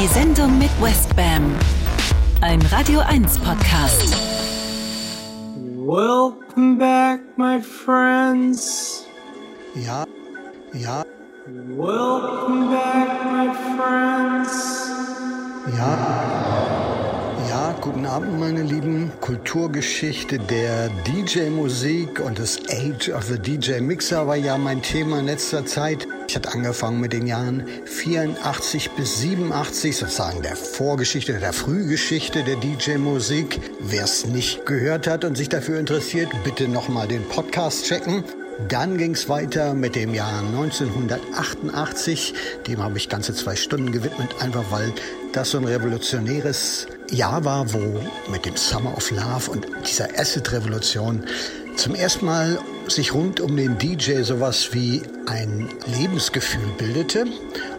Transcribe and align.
Die 0.00 0.06
Sendung 0.06 0.58
mit 0.58 0.70
Westbam. 0.80 1.52
Ein 2.40 2.62
Radio 2.72 3.00
1 3.00 3.38
Podcast. 3.40 4.16
Welcome 5.76 6.78
back, 6.78 7.20
my 7.36 7.60
friends. 7.60 9.04
Ja, 9.74 10.06
ja, 10.72 11.04
Welcome 11.76 12.70
back, 12.70 13.30
my 13.30 13.50
friends. 13.76 14.88
ja. 15.76 16.79
Ja, 17.60 17.76
guten 17.78 18.06
Abend, 18.06 18.40
meine 18.40 18.62
Lieben. 18.62 19.12
Kulturgeschichte 19.20 20.38
der 20.38 20.88
DJ-Musik 21.06 22.18
und 22.18 22.38
das 22.38 22.58
Age 22.70 23.10
of 23.10 23.24
the 23.24 23.38
DJ-Mixer 23.38 24.26
war 24.26 24.36
ja 24.36 24.56
mein 24.56 24.80
Thema 24.80 25.18
in 25.18 25.26
letzter 25.26 25.66
Zeit. 25.66 26.08
Ich 26.26 26.34
hatte 26.34 26.54
angefangen 26.54 27.00
mit 27.00 27.12
den 27.12 27.26
Jahren 27.26 27.66
84 27.84 28.92
bis 28.92 29.20
87, 29.20 29.94
sozusagen 29.94 30.40
der 30.40 30.56
Vorgeschichte, 30.56 31.38
der 31.38 31.52
Frühgeschichte 31.52 32.44
der 32.44 32.56
DJ-Musik. 32.56 33.60
Wer 33.78 34.04
es 34.04 34.24
nicht 34.24 34.64
gehört 34.64 35.06
hat 35.06 35.26
und 35.26 35.36
sich 35.36 35.50
dafür 35.50 35.78
interessiert, 35.78 36.30
bitte 36.44 36.66
nochmal 36.66 37.08
den 37.08 37.28
Podcast 37.28 37.84
checken. 37.84 38.24
Dann 38.68 38.98
ging 38.98 39.12
es 39.12 39.28
weiter 39.28 39.74
mit 39.74 39.96
dem 39.96 40.14
Jahr 40.14 40.40
1988. 40.40 42.34
Dem 42.66 42.82
habe 42.82 42.98
ich 42.98 43.08
ganze 43.08 43.34
zwei 43.34 43.56
Stunden 43.56 43.90
gewidmet, 43.90 44.36
einfach 44.40 44.64
weil 44.70 44.92
das 45.32 45.50
so 45.50 45.58
ein 45.58 45.64
revolutionäres 45.64 46.86
Jahr 47.10 47.44
war, 47.44 47.72
wo 47.72 48.00
mit 48.30 48.46
dem 48.46 48.56
Summer 48.56 48.96
of 48.96 49.10
Love 49.10 49.50
und 49.50 49.66
dieser 49.86 50.08
Acid-Revolution 50.18 51.24
zum 51.76 51.94
ersten 51.94 52.26
Mal 52.26 52.58
sich 52.88 53.14
rund 53.14 53.40
um 53.40 53.56
den 53.56 53.78
DJ 53.78 54.22
sowas 54.22 54.70
wie 54.72 55.02
ein 55.26 55.68
Lebensgefühl 55.86 56.66
bildete. 56.76 57.26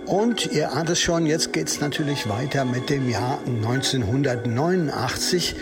Und 0.05 0.47
ihr 0.47 0.73
ahnt 0.73 0.89
es 0.89 0.99
schon, 0.99 1.25
jetzt 1.25 1.53
geht 1.53 1.67
es 1.67 1.81
natürlich 1.81 2.27
weiter 2.27 2.65
mit 2.65 2.89
dem 2.89 3.09
Jahr 3.09 3.39
1989. 3.45 5.55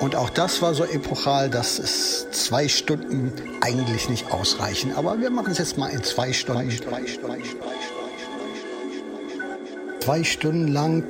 Und 0.00 0.16
auch 0.16 0.30
das 0.30 0.62
war 0.62 0.74
so 0.74 0.84
epochal, 0.84 1.50
dass 1.50 1.78
es 1.78 2.30
zwei 2.30 2.68
Stunden 2.68 3.32
eigentlich 3.60 4.08
nicht 4.08 4.30
ausreichen. 4.30 4.92
Aber 4.94 5.20
wir 5.20 5.30
machen 5.30 5.52
es 5.52 5.58
jetzt 5.58 5.78
mal 5.78 5.88
in 5.88 6.02
zwei 6.02 6.32
Stunden. 6.32 6.70
Zwei 6.70 7.06
Stunden 10.22 10.68
lang 10.68 11.04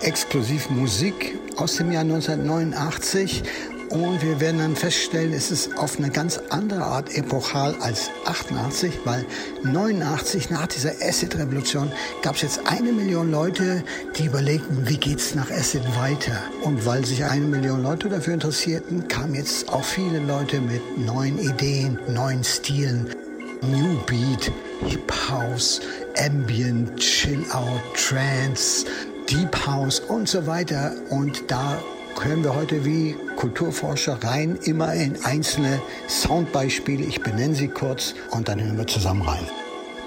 exklusiv 0.00 0.70
Musik 0.70 1.38
aus 1.56 1.76
dem 1.76 1.92
Jahr 1.92 2.02
1989. 2.02 3.42
Und 3.90 4.22
wir 4.22 4.40
werden 4.40 4.58
dann 4.58 4.74
feststellen, 4.74 5.34
es 5.34 5.50
ist 5.50 5.76
auf 5.76 5.98
eine 5.98 6.08
ganz 6.08 6.38
andere 6.50 6.84
Art 6.84 7.14
epochal 7.14 7.74
als 7.80 8.10
88, 8.24 9.00
weil 9.04 9.24
89 9.64 10.50
nach 10.50 10.66
dieser 10.66 10.92
Acid-Revolution 11.00 11.92
gab 12.22 12.36
es 12.36 12.42
jetzt 12.42 12.60
eine 12.66 12.92
Million 12.92 13.30
Leute, 13.30 13.82
die 14.16 14.26
überlegten, 14.26 14.88
wie 14.88 14.98
geht's 14.98 15.34
nach 15.34 15.50
Acid 15.50 15.82
weiter. 15.98 16.42
Und 16.64 16.86
weil 16.86 17.04
sich 17.04 17.24
eine 17.24 17.46
Million 17.46 17.82
Leute 17.82 18.08
dafür 18.08 18.34
interessierten, 18.34 19.08
kamen 19.08 19.34
jetzt 19.34 19.70
auch 19.70 19.84
viele 19.84 20.20
Leute 20.20 20.60
mit 20.60 20.82
neuen 20.98 21.38
Ideen, 21.38 21.98
neuen 22.08 22.44
Stilen. 22.44 23.14
New 23.62 23.98
Beat, 24.06 24.52
Hip 24.86 25.12
House, 25.28 25.80
Ambient, 26.18 26.98
Chill 26.98 27.44
Out, 27.52 27.80
Trance, 27.94 28.84
Deep 29.28 29.54
House 29.66 30.00
und 30.00 30.28
so 30.28 30.46
weiter. 30.46 30.92
Und 31.10 31.50
da 31.50 31.78
hören 32.20 32.42
wir 32.42 32.54
heute 32.54 32.84
wie 32.84 33.16
Kulturforscher 33.36 34.18
rein, 34.22 34.58
immer 34.64 34.92
in 34.94 35.24
einzelne 35.24 35.80
Soundbeispiele. 36.08 37.04
Ich 37.04 37.20
benenne 37.20 37.54
sie 37.54 37.68
kurz 37.68 38.14
und 38.30 38.48
dann 38.48 38.60
hören 38.60 38.76
wir 38.76 38.86
zusammen 38.86 39.22
rein. 39.22 39.46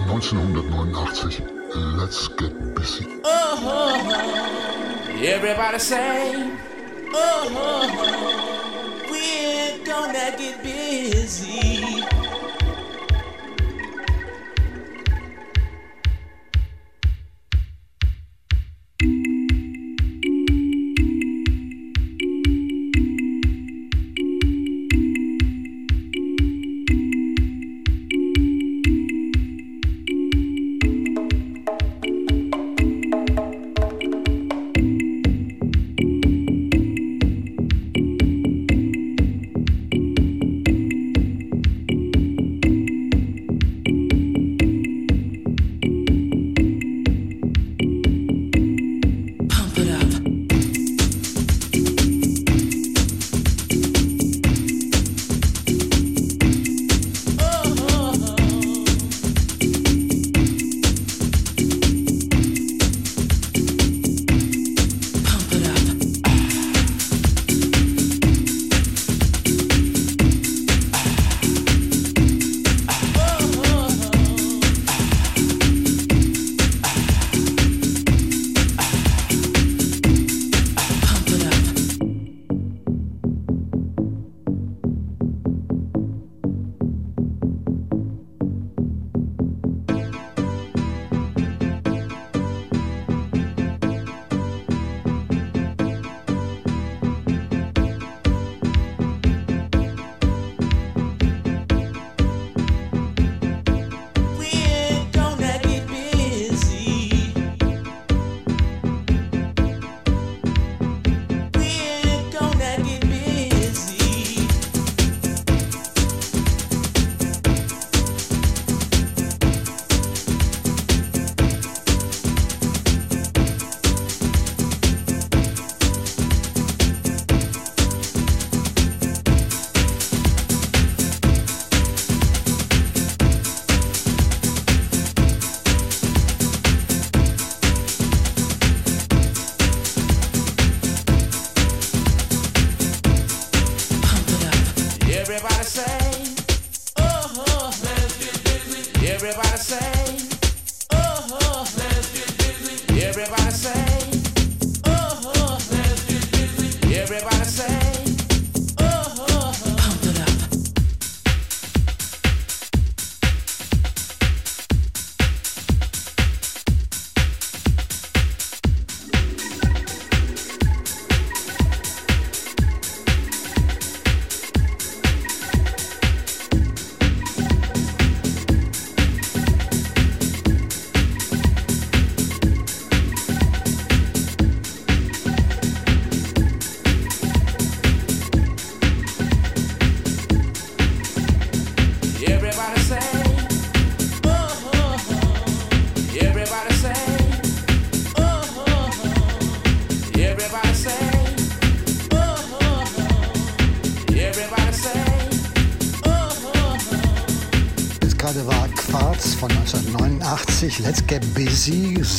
1989. 0.10 1.42
Let's 1.98 2.30
get 2.38 2.76
busy. 2.76 3.08
Everybody 5.24 5.80
say, 5.80 6.52
oh, 7.14 7.48
we're 9.10 9.86
gonna 9.86 10.36
get 10.38 10.62
busy. 10.62 12.01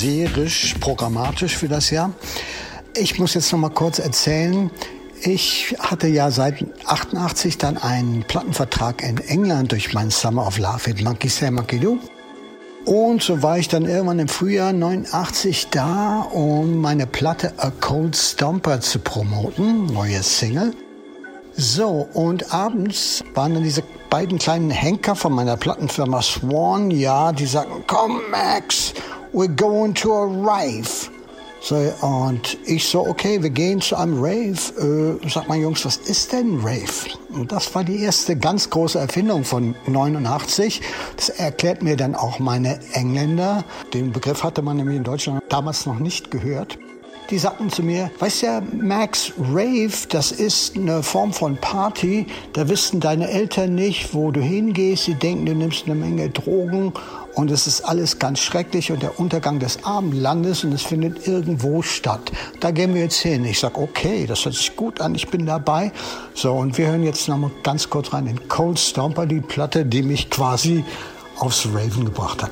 Serisch, 0.02 0.74
programmatisch 0.80 1.56
für 1.56 1.68
das 1.68 1.90
Jahr. 1.90 2.12
Ich 2.96 3.20
muss 3.20 3.34
jetzt 3.34 3.52
noch 3.52 3.58
mal 3.60 3.70
kurz 3.70 4.00
erzählen. 4.00 4.68
Ich 5.22 5.76
hatte 5.78 6.08
ja 6.08 6.32
seit 6.32 6.64
88 6.86 7.56
dann 7.56 7.76
einen 7.78 8.24
Plattenvertrag 8.24 9.00
in 9.02 9.18
England 9.18 9.70
durch 9.70 9.94
meinen 9.94 10.10
Summer 10.10 10.44
of 10.44 10.58
Love 10.58 10.88
mit 10.88 11.04
Monkey 11.04 11.28
Say 11.28 11.52
Monkey 11.52 11.78
Do. 11.78 11.98
Und 12.84 13.22
so 13.22 13.44
war 13.44 13.58
ich 13.58 13.68
dann 13.68 13.86
irgendwann 13.86 14.18
im 14.18 14.26
Frühjahr 14.26 14.72
89 14.72 15.68
da, 15.70 16.22
um 16.32 16.80
meine 16.80 17.06
Platte 17.06 17.52
A 17.58 17.70
Cold 17.70 18.16
Stomper 18.16 18.80
zu 18.80 18.98
promoten, 18.98 19.86
neue 19.86 20.20
Single. 20.24 20.74
So, 21.54 22.08
und 22.12 22.52
abends 22.52 23.22
waren 23.34 23.54
dann 23.54 23.62
diese 23.62 23.84
beiden 24.10 24.38
kleinen 24.38 24.70
Henker 24.70 25.14
von 25.14 25.32
meiner 25.32 25.56
Plattenfirma 25.56 26.20
Swan, 26.22 26.90
ja, 26.90 27.32
die 27.32 27.46
sagten, 27.46 27.84
komm 27.86 28.20
Max, 28.30 28.92
we're 29.32 29.48
going 29.48 29.94
to 29.94 30.12
a 30.12 30.26
rave. 30.26 31.10
So, 31.60 31.76
und 32.00 32.58
ich 32.66 32.88
so, 32.88 33.06
okay, 33.06 33.40
wir 33.40 33.50
gehen 33.50 33.80
zu 33.80 33.94
einem 33.94 34.20
Rave. 34.20 35.20
Äh, 35.22 35.28
sag 35.28 35.48
mal, 35.48 35.56
Jungs, 35.56 35.84
was 35.84 35.96
ist 35.96 36.32
denn 36.32 36.58
Rave? 36.60 37.16
Und 37.32 37.52
das 37.52 37.72
war 37.72 37.84
die 37.84 38.02
erste 38.02 38.36
ganz 38.36 38.68
große 38.68 38.98
Erfindung 38.98 39.44
von 39.44 39.76
89. 39.86 40.82
Das 41.14 41.28
erklärt 41.28 41.80
mir 41.80 41.96
dann 41.96 42.16
auch 42.16 42.40
meine 42.40 42.80
Engländer. 42.94 43.64
Den 43.94 44.10
Begriff 44.10 44.42
hatte 44.42 44.60
man 44.60 44.76
nämlich 44.76 44.96
in 44.96 45.04
Deutschland 45.04 45.40
damals 45.48 45.86
noch 45.86 46.00
nicht 46.00 46.32
gehört. 46.32 46.78
Die 47.30 47.38
sagten 47.38 47.70
zu 47.70 47.84
mir, 47.84 48.10
weißt 48.18 48.42
ja, 48.42 48.60
Max, 48.72 49.32
Rave, 49.38 49.92
das 50.08 50.32
ist 50.32 50.76
eine 50.76 51.04
Form 51.04 51.32
von 51.32 51.56
Party. 51.56 52.26
Da 52.54 52.68
wissen 52.68 52.98
deine 52.98 53.30
Eltern 53.30 53.76
nicht, 53.76 54.12
wo 54.12 54.32
du 54.32 54.40
hingehst. 54.40 55.04
Sie 55.04 55.14
denken, 55.14 55.46
du 55.46 55.54
nimmst 55.54 55.86
eine 55.86 55.94
Menge 55.94 56.28
Drogen 56.28 56.92
und 57.34 57.50
es 57.50 57.66
ist 57.66 57.82
alles 57.82 58.18
ganz 58.18 58.40
schrecklich 58.40 58.92
und 58.92 59.02
der 59.02 59.18
Untergang 59.18 59.58
des 59.58 59.84
Abendlandes 59.84 60.64
und 60.64 60.72
es 60.72 60.82
findet 60.82 61.26
irgendwo 61.26 61.82
statt. 61.82 62.32
Da 62.60 62.70
gehen 62.70 62.94
wir 62.94 63.02
jetzt 63.02 63.20
hin. 63.20 63.44
Ich 63.44 63.60
sag, 63.60 63.78
okay, 63.78 64.26
das 64.26 64.44
hört 64.44 64.54
sich 64.54 64.76
gut 64.76 65.00
an, 65.00 65.14
ich 65.14 65.28
bin 65.28 65.46
dabei. 65.46 65.92
So, 66.34 66.52
und 66.52 66.76
wir 66.78 66.88
hören 66.88 67.02
jetzt 67.02 67.28
noch 67.28 67.38
mal 67.38 67.50
ganz 67.62 67.88
kurz 67.88 68.12
rein 68.12 68.26
in 68.26 68.48
Cold 68.48 68.78
Stomper, 68.78 69.26
die 69.26 69.40
Platte, 69.40 69.84
die 69.86 70.02
mich 70.02 70.30
quasi 70.30 70.84
aufs 71.38 71.66
Raven 71.66 72.04
gebracht 72.04 72.42
hat. 72.42 72.50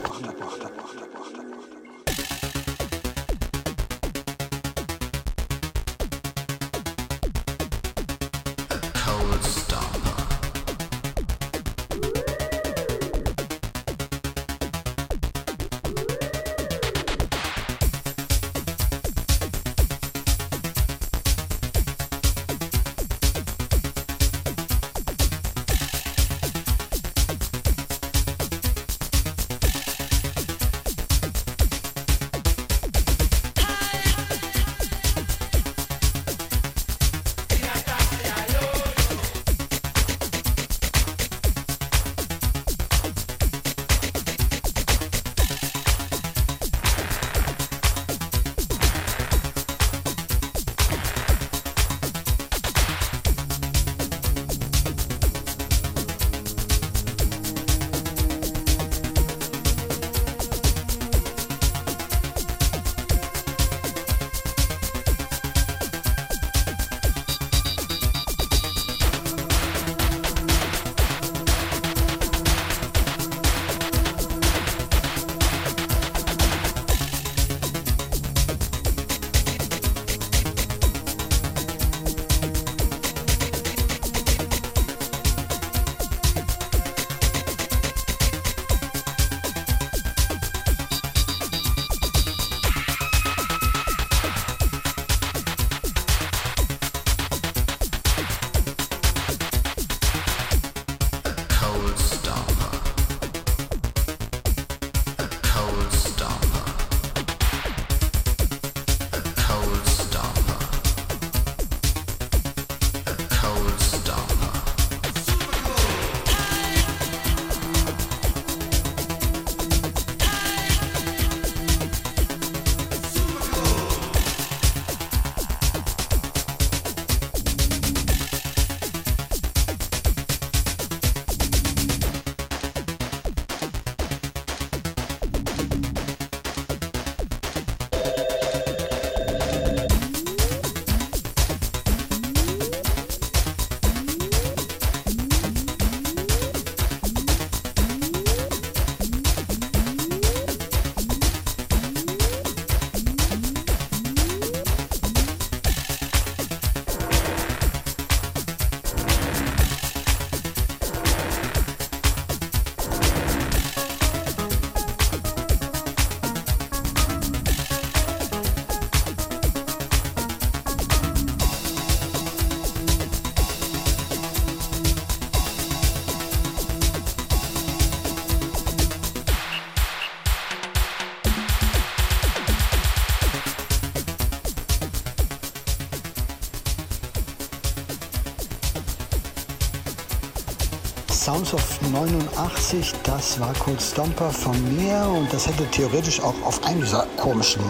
Sounds 191.30 191.54
of 191.54 191.80
89, 191.92 192.92
das 193.04 193.38
war 193.38 193.52
Cold 193.60 193.80
Stomper 193.80 194.30
von 194.30 194.56
mir 194.76 195.06
und 195.16 195.32
das 195.32 195.46
hätte 195.46 195.64
theoretisch 195.70 196.20
auch 196.20 196.34
auf 196.44 196.60
einem 196.64 196.80
dieser 196.80 197.06
komischen, 197.18 197.62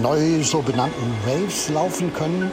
neu 0.00 0.42
so 0.42 0.62
benannten 0.62 1.12
Waves 1.26 1.68
laufen 1.68 2.10
können. 2.14 2.50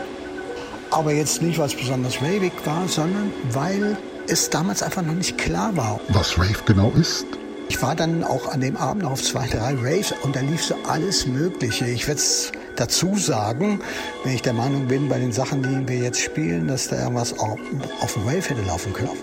Aber 0.92 1.14
jetzt 1.14 1.42
nicht, 1.42 1.60
weil 1.60 1.68
es 1.68 1.76
besonders 1.76 2.22
wavig 2.22 2.52
war, 2.66 2.86
sondern 2.90 3.32
weil 3.52 3.96
es 4.28 4.50
damals 4.50 4.84
einfach 4.84 5.02
noch 5.02 5.14
nicht 5.14 5.38
klar 5.38 5.78
war. 5.78 6.02
Was 6.10 6.38
Rave 6.38 6.60
genau 6.66 6.92
ist? 6.92 7.26
Ich 7.70 7.82
war 7.82 7.96
dann 7.96 8.26
auch 8.26 8.52
an 8.52 8.60
dem 8.60 8.76
Abend 8.76 9.04
noch 9.04 9.12
auf 9.12 9.24
zwei, 9.24 9.48
drei 9.48 9.76
Raves 9.76 10.14
und 10.24 10.36
da 10.36 10.42
lief 10.42 10.62
so 10.62 10.76
alles 10.90 11.26
Mögliche. 11.26 11.86
Ich 11.86 12.06
werde 12.10 12.20
es 12.20 12.52
dazu 12.76 13.16
sagen, 13.16 13.80
wenn 14.26 14.36
ich 14.36 14.42
der 14.42 14.52
Meinung 14.52 14.88
bin, 14.88 15.08
bei 15.08 15.20
den 15.20 15.32
Sachen, 15.32 15.64
die 15.64 15.88
wir 15.88 16.04
jetzt 16.04 16.20
spielen, 16.20 16.68
dass 16.68 16.90
da 16.90 17.02
irgendwas 17.02 17.32
auf, 17.40 17.58
auf 18.02 18.14
dem 18.16 18.24
Rave 18.24 18.42
hätte 18.42 18.62
laufen 18.64 18.92
können. 18.92 19.23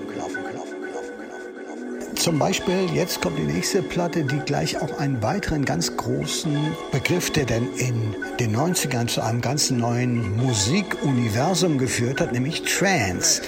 Zum 2.21 2.39
Beispiel, 2.39 2.87
jetzt 2.95 3.23
kommt 3.23 3.39
die 3.39 3.51
nächste 3.51 3.83
Platte, 3.83 4.25
die 4.25 4.41
gleich 4.41 4.79
auch 4.79 4.99
einen 4.99 5.23
weiteren 5.23 5.65
ganz 5.65 5.97
großen 5.97 6.55
Begriff, 6.93 7.31
der 7.31 7.47
denn 7.47 7.67
in 7.79 8.15
den 8.39 8.55
90ern 8.55 9.07
zu 9.07 9.23
einem 9.23 9.41
ganz 9.41 9.71
neuen 9.71 10.37
Musikuniversum 10.37 11.79
geführt 11.79 12.21
hat, 12.21 12.33
nämlich 12.33 12.61
Trance. 12.65 13.41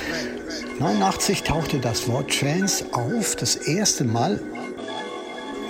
89 0.79 1.43
tauchte 1.43 1.81
das 1.81 2.09
Wort 2.09 2.35
Trance 2.35 2.83
auf, 2.93 3.37
das 3.37 3.57
erste 3.57 4.05
Mal, 4.05 4.41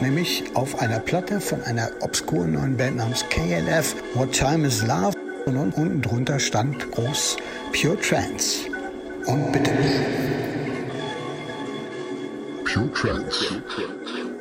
nämlich 0.01 0.45
auf 0.55 0.81
einer 0.81 1.01
Platte 1.01 1.41
von 1.41 1.61
einer 1.65 1.91
obskuren 2.03 2.53
neuen 2.53 2.77
Band 2.77 2.99
namens 2.99 3.25
KLF, 3.31 3.97
What 4.15 4.31
Time 4.31 4.65
is 4.65 4.81
Love. 4.83 5.17
Und 5.47 5.57
unten 5.57 6.03
drunter 6.03 6.39
stand 6.39 6.93
groß 6.93 7.37
Pure 7.73 7.99
Trance. 7.99 8.61
Und 9.27 9.51
bitte. 9.51 9.73
Pure 12.73 12.89
Trance. 12.95 14.32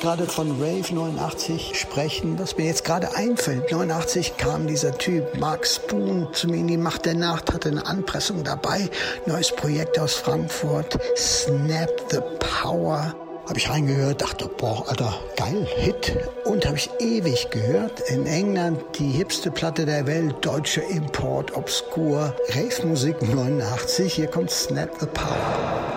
Gerade 0.00 0.26
von 0.26 0.52
Rave 0.60 0.94
89 0.94 1.78
sprechen, 1.78 2.38
was 2.38 2.56
mir 2.56 2.66
jetzt 2.66 2.84
gerade 2.84 3.14
einfällt. 3.14 3.70
89 3.70 4.36
kam 4.36 4.66
dieser 4.66 4.96
Typ, 4.96 5.38
Mark 5.38 5.66
Spoon, 5.66 6.28
zu 6.32 6.48
mir 6.48 6.56
in 6.56 6.68
die 6.68 6.76
Macht 6.76 7.06
der 7.06 7.14
Nacht, 7.14 7.52
hatte 7.52 7.68
eine 7.68 7.86
Anpressung 7.86 8.42
dabei. 8.42 8.88
Neues 9.26 9.52
Projekt 9.52 9.98
aus 9.98 10.14
Frankfurt, 10.14 10.98
Snap 11.16 11.90
the 12.10 12.20
Power. 12.38 13.14
Habe 13.46 13.58
ich 13.58 13.68
reingehört, 13.68 14.22
dachte, 14.22 14.48
boah, 14.48 14.88
Alter, 14.88 15.12
geil, 15.36 15.66
Hit. 15.76 16.16
Und 16.44 16.66
habe 16.66 16.76
ich 16.76 16.88
ewig 17.00 17.50
gehört. 17.50 18.00
In 18.08 18.26
England 18.26 18.80
die 18.98 19.10
hipste 19.10 19.50
Platte 19.50 19.86
der 19.86 20.06
Welt, 20.06 20.36
deutsche 20.40 20.80
Import, 20.82 21.56
Obskur, 21.56 22.34
Rave-Musik 22.50 23.20
89. 23.22 24.14
Hier 24.14 24.28
kommt 24.28 24.50
Snap 24.50 24.90
the 25.00 25.06
Power. 25.06 25.89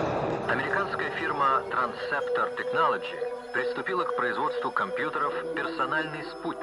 Компьютеров 4.84 5.32
«Персональный 5.56 6.22
спутник». 6.24 6.53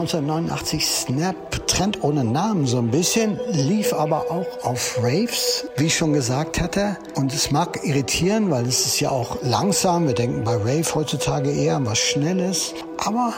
1989 0.00 0.86
Snap, 0.86 1.66
Trend 1.66 2.04
ohne 2.04 2.22
Namen 2.22 2.66
so 2.66 2.78
ein 2.78 2.90
bisschen, 2.90 3.40
lief 3.50 3.92
aber 3.92 4.30
auch 4.30 4.46
auf 4.64 4.98
Raves, 5.02 5.66
wie 5.76 5.86
ich 5.86 5.96
schon 5.96 6.12
gesagt 6.12 6.60
hatte. 6.60 6.96
Und 7.16 7.34
es 7.34 7.50
mag 7.50 7.84
irritieren, 7.84 8.48
weil 8.50 8.66
es 8.66 8.86
ist 8.86 9.00
ja 9.00 9.10
auch 9.10 9.38
langsam. 9.42 10.06
Wir 10.06 10.14
denken 10.14 10.44
bei 10.44 10.54
Rave 10.54 10.94
heutzutage 10.94 11.50
eher 11.50 11.76
an 11.76 11.86
was 11.86 11.98
Schnelles. 11.98 12.74
Aber 12.98 13.32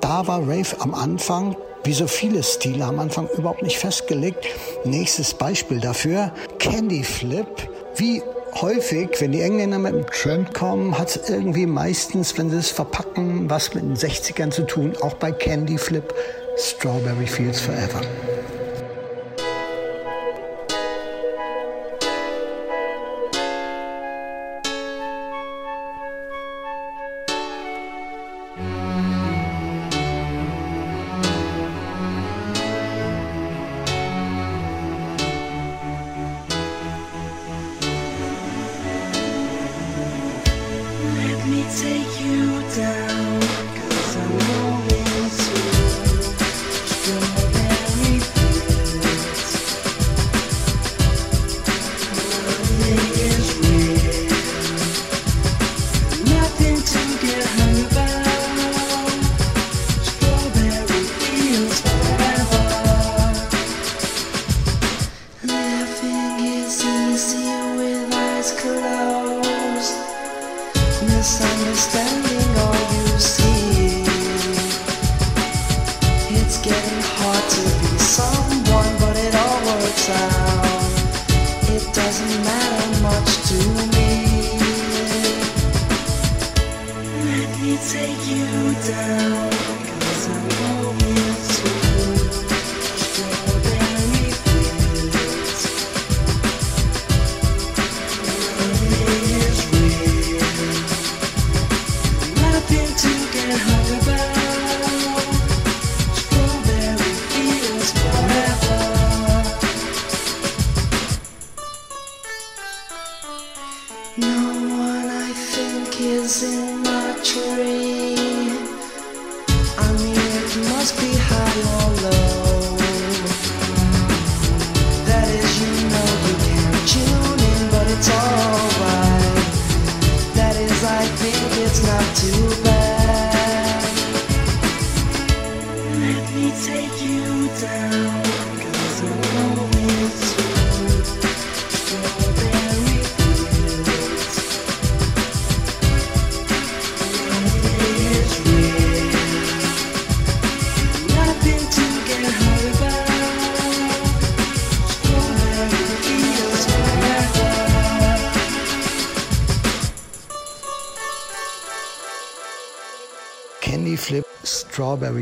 da 0.00 0.26
war 0.26 0.40
Rave 0.40 0.76
am 0.80 0.92
Anfang 0.94 1.56
wie 1.84 1.92
so 1.92 2.06
viele 2.06 2.42
Stile 2.42 2.84
am 2.84 2.98
Anfang 2.98 3.28
überhaupt 3.36 3.62
nicht 3.62 3.78
festgelegt. 3.78 4.46
Nächstes 4.84 5.34
Beispiel 5.34 5.80
dafür, 5.80 6.32
Candy 6.58 7.02
Flip. 7.02 7.46
Wie 7.96 8.22
häufig, 8.62 9.20
wenn 9.20 9.32
die 9.32 9.42
Engländer 9.42 9.78
mit 9.78 9.92
einem 9.92 10.06
Trend 10.06 10.54
kommen, 10.54 10.96
hat 10.96 11.16
es 11.16 11.28
irgendwie 11.28 11.66
meistens, 11.66 12.38
wenn 12.38 12.48
sie 12.48 12.56
es 12.56 12.70
verpacken, 12.70 13.50
was 13.50 13.74
mit 13.74 13.82
den 13.82 13.96
60ern 13.96 14.50
zu 14.50 14.62
tun. 14.62 14.94
Auch 15.00 15.14
bei 15.14 15.32
Candy 15.32 15.76
Flip, 15.76 16.14
Strawberry 16.56 17.26
Fields 17.26 17.60
Forever. 17.60 18.00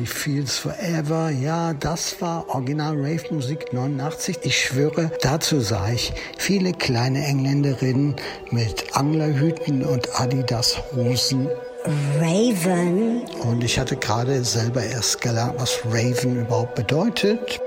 Strawberry 0.01 0.07
Fields 0.07 0.59
Forever. 0.59 1.31
Ja, 1.31 1.73
das 1.75 2.21
war 2.21 2.49
Original 2.49 2.97
Rave 2.97 3.23
Musik 3.31 3.73
89. 3.73 4.39
Ich 4.43 4.59
schwöre, 4.59 5.11
dazu 5.23 5.61
sah 5.61 5.91
ich 5.91 6.13
viele 6.39 6.73
kleine 6.73 7.25
Engländerinnen 7.25 8.17
mit 8.51 8.97
Anglerhüten 8.97 9.85
und 9.85 10.09
Adidas 10.21 10.77
Hosen. 10.95 11.49
Raven. 12.19 13.23
Und 13.43 13.65
ich 13.65 13.79
hatte 13.79 13.97
gerade 13.97 14.45
selber 14.45 14.83
erst 14.83 15.21
gelernt, 15.21 15.55
was 15.59 15.81
Raven 15.87 16.43
überhaupt 16.43 16.75
bedeutet. 16.75 17.61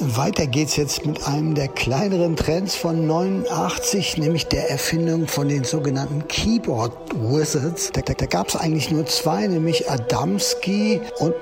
Weiter 0.00 0.46
geht's 0.46 0.76
jetzt 0.76 1.04
mit 1.06 1.26
einem 1.26 1.56
der 1.56 1.66
kleineren 1.66 2.36
Trends 2.36 2.76
von 2.76 3.08
89, 3.08 4.16
nämlich 4.18 4.46
der 4.46 4.70
Erfindung 4.70 5.26
von 5.26 5.48
den 5.48 5.64
sogenannten 5.64 6.28
Keyboard 6.28 6.92
Wizards. 7.16 7.90
Da, 7.92 8.02
da, 8.02 8.14
da 8.14 8.26
gab's 8.26 8.54
eigentlich 8.54 8.92
nur 8.92 9.06
zwei, 9.06 9.48
nämlich 9.48 9.90
Adamski 9.90 11.00
und 11.18 11.34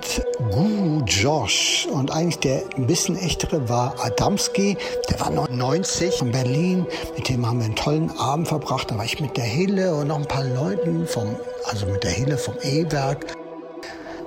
Guru 0.50 1.02
Josh. 1.04 1.86
Und 1.92 2.10
eigentlich 2.10 2.38
der 2.38 2.62
ein 2.78 2.86
bisschen 2.86 3.18
echtere 3.18 3.68
war 3.68 3.94
Adamski, 4.02 4.78
der 5.10 5.20
war 5.20 5.48
90 5.50 6.22
in 6.22 6.32
Berlin. 6.32 6.86
Mit 7.14 7.28
dem 7.28 7.46
haben 7.46 7.58
wir 7.58 7.66
einen 7.66 7.76
tollen 7.76 8.10
Abend 8.18 8.48
verbracht. 8.48 8.90
Da 8.90 8.96
war 8.96 9.04
ich 9.04 9.20
mit 9.20 9.36
der 9.36 9.44
Hille 9.44 9.94
und 9.94 10.08
noch 10.08 10.18
ein 10.18 10.28
paar 10.28 10.44
Leuten 10.44 11.06
vom, 11.06 11.36
also 11.64 11.84
mit 11.84 12.04
der 12.04 12.12
Hille 12.12 12.38
vom 12.38 12.54
E-Werk 12.62 13.36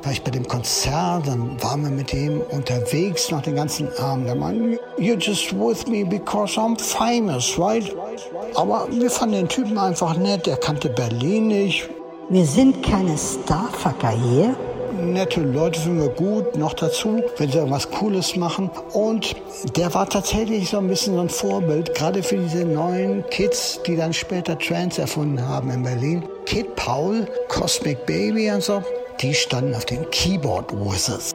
war 0.03 0.11
ich 0.11 0.23
bei 0.23 0.31
dem 0.31 0.47
Konzert, 0.47 1.27
dann 1.27 1.61
waren 1.61 1.83
wir 1.83 1.89
mit 1.89 2.13
ihm 2.13 2.41
unterwegs 2.51 3.31
noch 3.31 3.41
den 3.41 3.55
ganzen 3.55 3.89
Abend. 3.97 4.27
Der 4.27 4.35
meinte, 4.35 4.79
you're 4.97 5.19
just 5.19 5.53
with 5.53 5.87
me 5.87 6.05
because 6.05 6.59
I'm 6.59 6.79
famous, 6.79 7.57
right? 7.57 7.95
Aber 8.55 8.87
wir 8.91 9.09
fanden 9.09 9.35
den 9.35 9.49
Typen 9.49 9.77
einfach 9.77 10.17
nett, 10.17 10.47
er 10.47 10.57
kannte 10.57 10.89
Berlin 10.89 11.47
nicht. 11.47 11.89
Wir 12.29 12.45
sind 12.45 12.83
keine 12.83 13.17
Starfucker 13.17 14.11
hier. 14.11 14.55
Nette 15.01 15.41
Leute 15.41 15.79
finden 15.79 16.01
wir 16.01 16.09
gut, 16.09 16.57
noch 16.57 16.73
dazu, 16.73 17.23
wenn 17.37 17.49
sie 17.49 17.57
irgendwas 17.57 17.89
Cooles 17.89 18.35
machen. 18.35 18.69
Und 18.93 19.35
der 19.77 19.93
war 19.93 20.09
tatsächlich 20.09 20.69
so 20.69 20.77
ein 20.77 20.87
bisschen 20.87 21.15
so 21.15 21.21
ein 21.21 21.29
Vorbild, 21.29 21.95
gerade 21.95 22.21
für 22.21 22.37
diese 22.37 22.65
neuen 22.65 23.25
Kids, 23.29 23.79
die 23.87 23.95
dann 23.95 24.11
später 24.11 24.57
Trance 24.57 25.01
erfunden 25.01 25.47
haben 25.47 25.71
in 25.71 25.83
Berlin. 25.83 26.23
Kid 26.45 26.75
Paul, 26.75 27.25
Cosmic 27.47 28.05
Baby 28.05 28.51
und 28.51 28.61
so, 28.61 28.83
die 29.21 29.33
standen 29.33 29.75
auf 29.75 29.85
den 29.85 30.09
Keyboard 30.11 30.71
Wizards. 30.73 31.33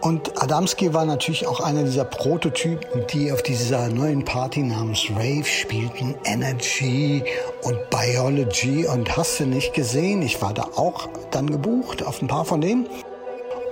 Und 0.00 0.42
Adamski 0.42 0.92
war 0.92 1.04
natürlich 1.04 1.46
auch 1.46 1.60
einer 1.60 1.84
dieser 1.84 2.04
Prototypen, 2.04 3.06
die 3.12 3.30
auf 3.30 3.42
dieser 3.42 3.88
neuen 3.88 4.24
Party 4.24 4.60
namens 4.60 5.08
Rave 5.10 5.44
spielten. 5.44 6.16
Energy 6.24 7.22
und 7.62 7.78
Biology 7.88 8.86
und 8.86 9.16
hast 9.16 9.38
du 9.38 9.46
nicht 9.46 9.74
gesehen. 9.74 10.22
Ich 10.22 10.42
war 10.42 10.54
da 10.54 10.62
auch 10.74 11.08
dann 11.30 11.48
gebucht 11.48 12.04
auf 12.04 12.20
ein 12.20 12.26
paar 12.26 12.44
von 12.44 12.60
denen. 12.60 12.88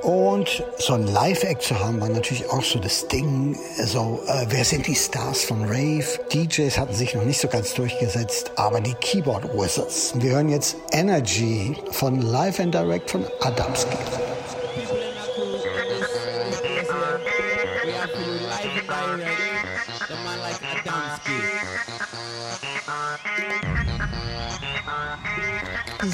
Und 0.02 0.64
so 0.78 0.94
ein 0.94 1.06
Live-Act 1.06 1.62
zu 1.62 1.78
haben, 1.78 2.00
war 2.00 2.08
natürlich 2.08 2.48
auch 2.50 2.62
so 2.62 2.78
das 2.78 3.06
Ding. 3.08 3.58
So, 3.84 4.22
äh, 4.26 4.46
wer 4.48 4.64
sind 4.64 4.86
die 4.86 4.94
Stars 4.94 5.44
von 5.44 5.64
Rave? 5.64 6.04
DJs 6.32 6.78
hatten 6.78 6.94
sich 6.94 7.14
noch 7.14 7.24
nicht 7.24 7.40
so 7.40 7.48
ganz 7.48 7.74
durchgesetzt, 7.74 8.52
aber 8.56 8.80
die 8.80 8.94
Keyboard 8.94 9.44
Wizards. 9.54 10.12
Wir 10.16 10.32
hören 10.32 10.48
jetzt 10.48 10.76
Energy 10.92 11.76
von 11.90 12.22
Live 12.22 12.60
and 12.60 12.74
Direct 12.74 13.10
von 13.10 13.26
Adamski. 13.40 13.96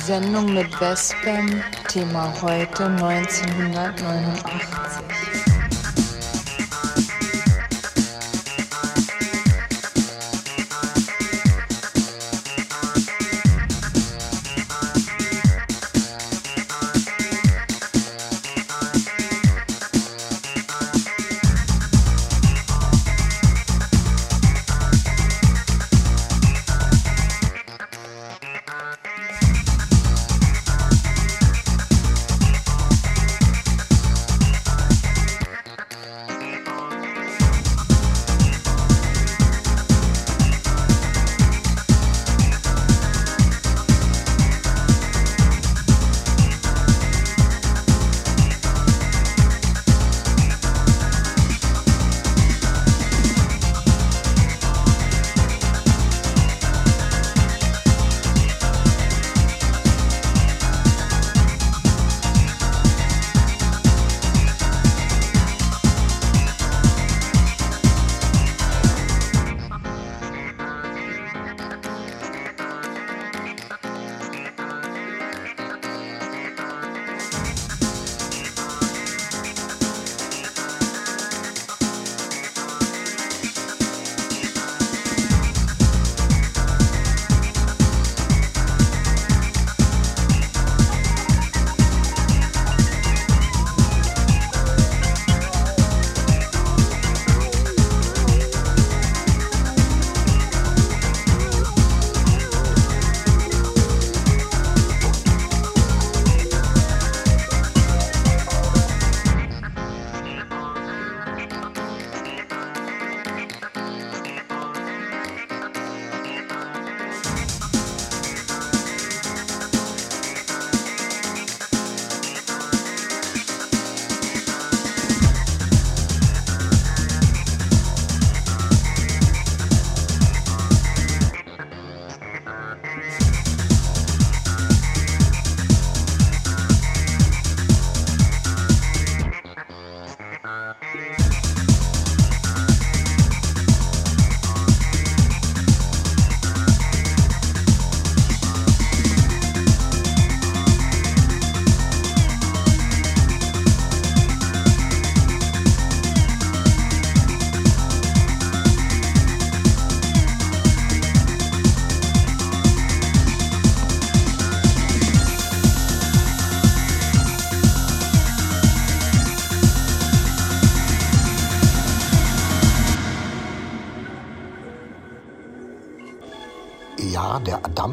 Sendung 0.07 0.55
mit 0.55 0.81
Westbam, 0.81 1.61
Thema 1.89 2.33
heute 2.41 2.85
1989. 2.85 5.36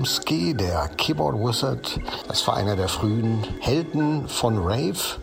der 0.04 0.10
Adamski, 0.10 0.54
der 0.54 0.90
Keyboard 0.98 1.36
Wizard, 1.38 2.00
das 2.28 2.46
war 2.46 2.58
einer 2.58 2.76
der 2.76 2.90
frühen 2.90 3.42
Helden 3.62 4.28
von 4.28 4.58
Rave. 4.58 5.18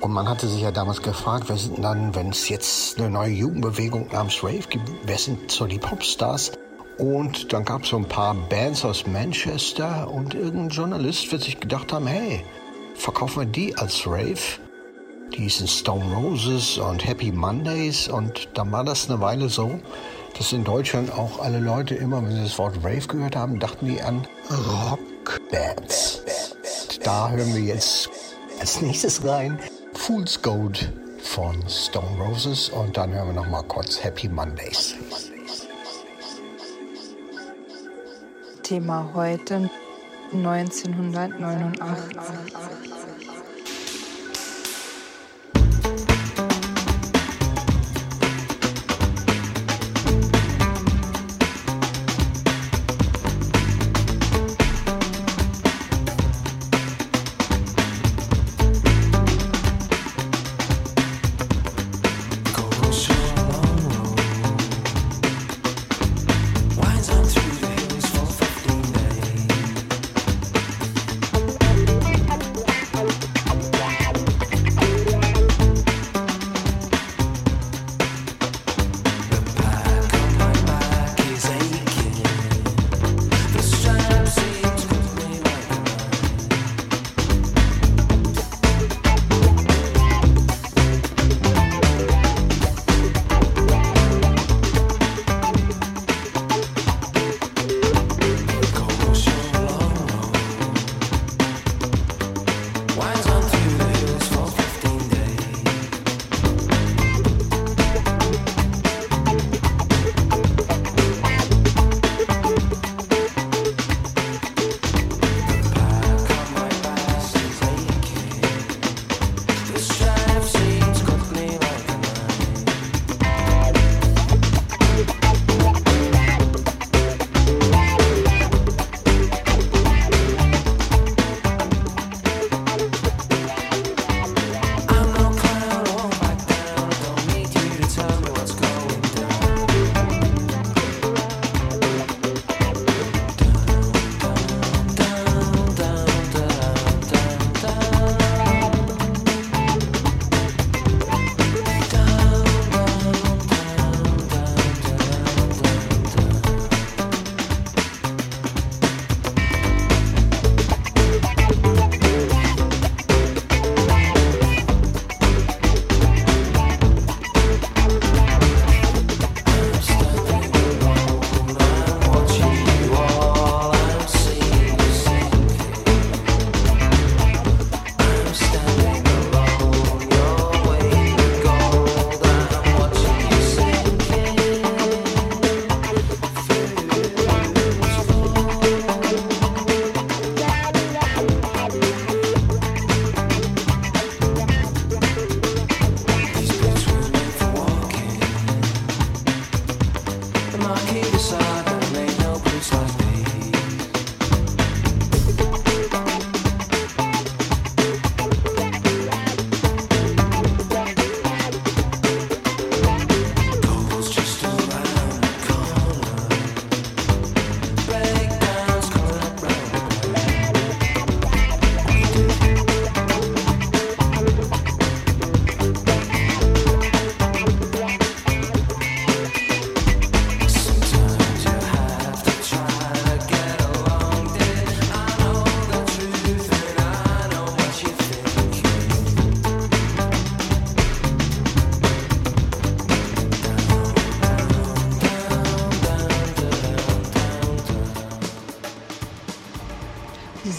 Und 0.00 0.10
man 0.10 0.28
hatte 0.28 0.48
sich 0.48 0.62
ja 0.62 0.72
damals 0.72 1.02
gefragt, 1.02 1.44
wer 1.46 1.56
sind 1.56 1.82
dann, 1.84 2.12
wenn 2.14 2.30
es 2.30 2.48
jetzt 2.48 2.98
eine 2.98 3.10
neue 3.10 3.30
Jugendbewegung 3.30 4.08
namens 4.10 4.42
Rave 4.42 4.66
gibt, 4.68 4.90
wer 5.04 5.18
sind 5.18 5.52
so 5.52 5.66
die 5.66 5.78
Popstars? 5.78 6.50
Und 6.98 7.52
dann 7.52 7.64
gab 7.64 7.84
es 7.84 7.90
so 7.90 7.96
ein 7.96 8.08
paar 8.08 8.34
Bands 8.34 8.84
aus 8.84 9.06
Manchester 9.06 10.10
und 10.10 10.34
irgendein 10.34 10.70
Journalist 10.70 11.30
wird 11.30 11.42
sich 11.42 11.60
gedacht 11.60 11.92
haben, 11.92 12.08
hey, 12.08 12.44
verkaufen 12.96 13.42
wir 13.42 13.46
die 13.46 13.76
als 13.76 14.04
Rave? 14.04 14.58
Die 15.32 15.42
hießen 15.42 15.68
Stone 15.68 16.12
Roses 16.12 16.76
und 16.76 17.06
Happy 17.06 17.30
Mondays 17.30 18.08
und 18.08 18.48
dann 18.54 18.72
war 18.72 18.84
das 18.84 19.08
eine 19.08 19.20
Weile 19.20 19.48
so, 19.48 19.78
dass 20.38 20.52
in 20.52 20.64
Deutschland 20.64 21.12
auch 21.12 21.40
alle 21.40 21.58
Leute 21.58 21.94
immer, 21.94 22.22
wenn 22.22 22.32
sie 22.32 22.42
das 22.42 22.58
Wort 22.58 22.76
Rave 22.82 23.06
gehört 23.06 23.36
haben, 23.36 23.58
dachten 23.58 23.86
die 23.86 24.00
an 24.00 24.26
Rockbands. 24.50 26.22
Da 27.04 27.30
hören 27.30 27.54
wir 27.54 27.62
jetzt 27.62 28.10
als 28.60 28.80
nächstes 28.80 29.24
rein 29.24 29.58
Fool's 29.94 30.40
Gold 30.40 30.92
von 31.22 31.56
Stone 31.68 32.22
Roses 32.22 32.68
und 32.68 32.96
dann 32.96 33.12
hören 33.12 33.28
wir 33.28 33.34
noch 33.34 33.48
mal 33.48 33.62
kurz 33.62 34.02
Happy 34.02 34.28
Mondays. 34.28 34.94
Thema 38.62 39.10
heute 39.14 39.68
1989. 40.32 41.80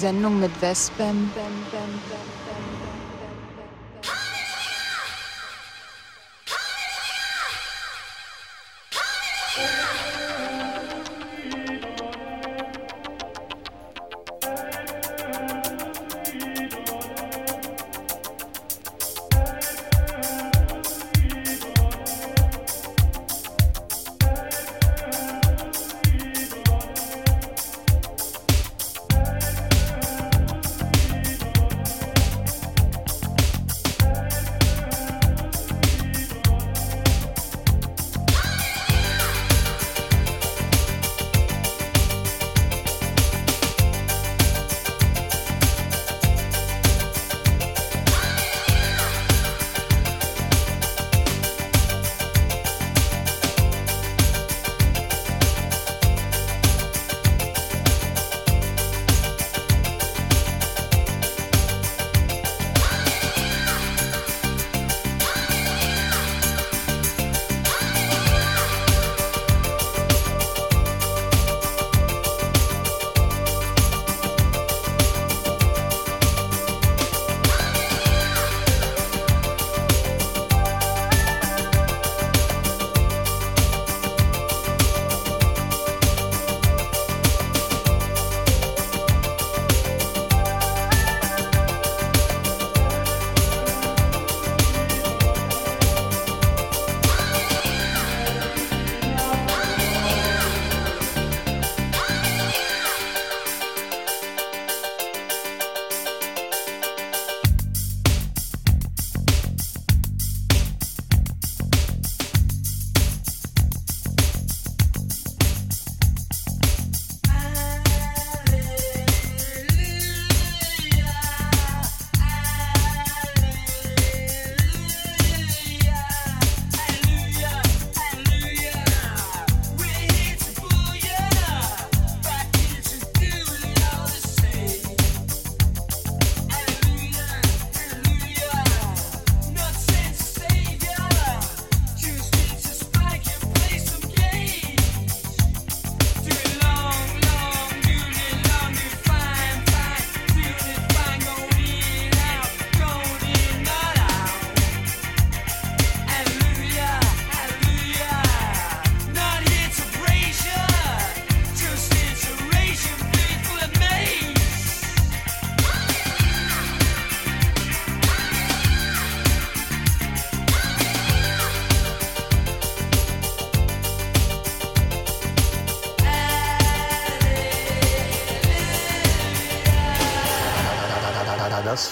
Sendung 0.04 0.38
mit 0.42 0.62
Westbam. 0.62 1.32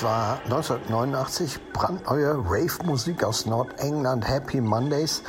War 0.02 0.40
1989 0.46 1.74
brandneue 1.74 2.34
Rave-Musik 2.44 3.24
aus 3.24 3.46
Nordengland, 3.46 4.28
Happy 4.28 4.60
Mondays. 4.60 5.22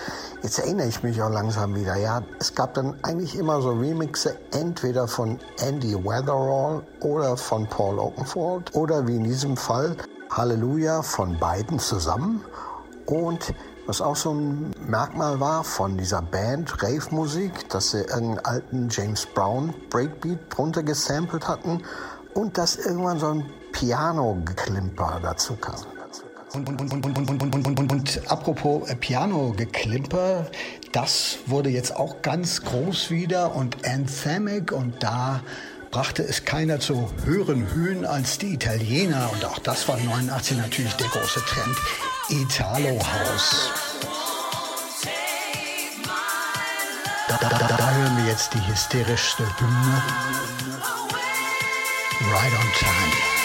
Jetzt 0.43 0.61
erinnere 0.61 0.87
ich 0.89 1.03
mich 1.03 1.21
auch 1.21 1.29
langsam 1.29 1.75
wieder. 1.75 1.97
Ja, 1.97 2.23
es 2.39 2.55
gab 2.55 2.73
dann 2.75 2.97
eigentlich 3.03 3.37
immer 3.37 3.61
so 3.61 3.73
Remixe, 3.73 4.39
entweder 4.53 5.09
von 5.09 5.39
Andy 5.59 5.95
Weatherall 5.95 6.83
oder 7.01 7.37
von 7.37 7.67
Paul 7.67 7.99
Oakenfold 7.99 8.75
oder 8.75 9.07
wie 9.07 9.17
in 9.17 9.25
diesem 9.25 9.59
Fall 9.59 9.95
Halleluja 10.31 11.03
von 11.03 11.39
beiden 11.39 11.79
zusammen. 11.79 12.43
Und 13.05 13.53
was 13.87 14.01
auch 14.01 14.17
so 14.17 14.33
ein 14.33 14.71
Merkmal 14.87 15.39
war 15.39 15.65
von 15.65 15.99
dieser 15.99 16.23
Band 16.23 16.83
Rave-Musik, 16.83 17.69
dass 17.69 17.91
sie 17.91 17.99
irgendeinen 17.99 18.39
alten 18.39 18.89
James 18.91 19.27
Brown 19.27 19.75
Breakbeat 19.91 20.39
drunter 20.49 20.83
gesampelt 20.83 21.47
hatten 21.47 21.83
und 22.33 22.57
dass 22.57 22.77
irgendwann 22.77 23.19
so 23.19 23.27
ein 23.27 23.45
Piano-Geklimper 23.73 25.21
dazu 25.23 25.57
kam. 25.57 25.81
Und, 26.53 26.69
und, 26.69 26.81
und, 26.81 26.93
und, 26.93 27.07
und, 27.07 27.43
und, 27.43 27.55
und, 27.55 27.79
und, 27.79 27.93
und 27.93 28.31
apropos 28.31 28.89
Piano-Geklimper, 29.01 30.47
das 30.93 31.39
wurde 31.47 31.71
jetzt 31.71 31.97
auch 31.97 32.21
ganz 32.21 32.63
groß 32.63 33.11
wieder 33.11 33.55
und 33.55 33.89
anthemic 33.89 34.71
und 34.73 35.03
da 35.03 35.41
brachte 35.91 36.23
es 36.23 36.45
keiner 36.45 36.79
zu 36.79 37.11
höheren 37.25 37.73
Höhen 37.75 38.05
als 38.05 38.39
die 38.39 38.55
Italiener 38.55 39.31
und 39.33 39.45
auch 39.47 39.59
das 39.61 39.89
war 39.89 39.97
89 39.97 40.59
natürlich 40.59 40.95
der 40.95 41.09
große 41.09 41.41
Trend, 41.47 41.77
Italo 42.29 42.99
House. 42.99 43.71
Da, 47.29 47.37
da, 47.41 47.49
da, 47.49 47.77
da 47.77 47.91
hören 47.91 48.17
wir 48.19 48.31
jetzt 48.31 48.53
die 48.53 48.67
hysterischste 48.67 49.45
Hymne. 49.59 50.03
Right 52.31 52.53
on 52.53 52.73
time. 52.79 53.42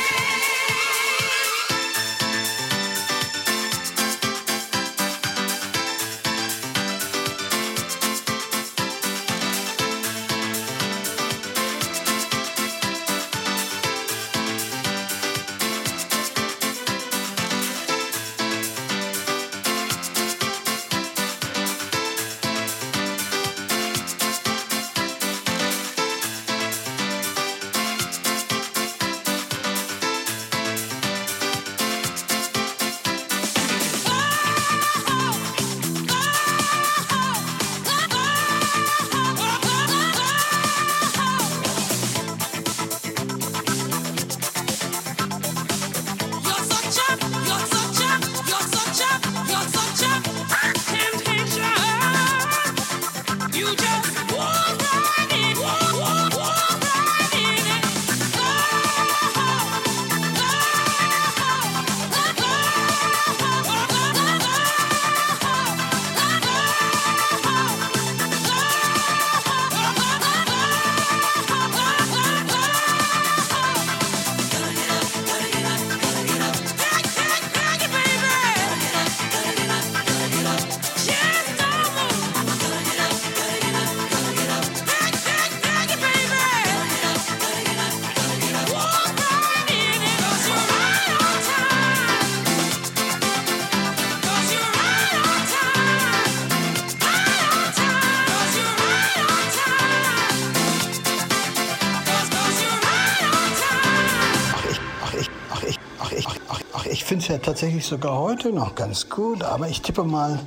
Es 107.29 107.33
ja 107.33 107.37
tatsächlich 107.39 107.85
sogar 107.85 108.17
heute 108.17 108.53
noch 108.53 108.75
ganz 108.75 109.09
gut, 109.09 109.43
aber 109.43 109.67
ich 109.67 109.81
tippe 109.81 110.05
mal, 110.05 110.39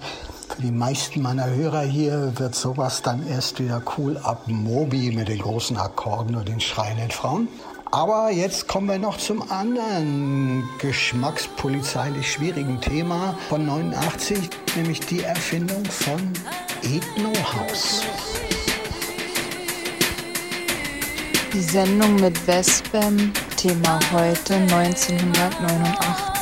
für 0.48 0.62
die 0.62 0.70
meisten 0.70 1.20
meiner 1.20 1.46
Hörer 1.46 1.82
hier 1.82 2.32
wird 2.36 2.54
sowas 2.54 3.02
dann 3.02 3.26
erst 3.26 3.60
wieder 3.60 3.82
cool 3.98 4.16
ab 4.16 4.44
Moby 4.46 5.12
mit 5.12 5.28
den 5.28 5.40
großen 5.40 5.76
Akkorden 5.76 6.36
und 6.36 6.48
den 6.48 6.58
schreienden 6.58 7.10
Frauen. 7.10 7.48
Aber 7.90 8.30
jetzt 8.30 8.66
kommen 8.66 8.88
wir 8.88 8.98
noch 8.98 9.18
zum 9.18 9.50
anderen 9.50 10.64
geschmackspolizeilich 10.78 12.32
schwierigen 12.32 12.80
Thema 12.80 13.36
von 13.50 13.66
89, 13.66 14.48
nämlich 14.76 15.00
die 15.00 15.22
Erfindung 15.22 15.84
von 15.84 16.32
Ethno 16.82 17.32
House. 17.52 18.04
Die 21.52 21.60
Sendung 21.60 22.16
mit 22.16 22.38
Vespem, 22.38 23.32
Thema 23.56 23.98
heute 24.12 24.54
1989. 24.54 26.39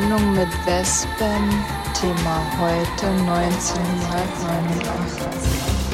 Sendung 0.00 0.32
mit 0.32 0.48
Wespen, 0.66 1.44
Thema 2.00 2.42
heute 2.58 3.06
1989. 3.06 5.89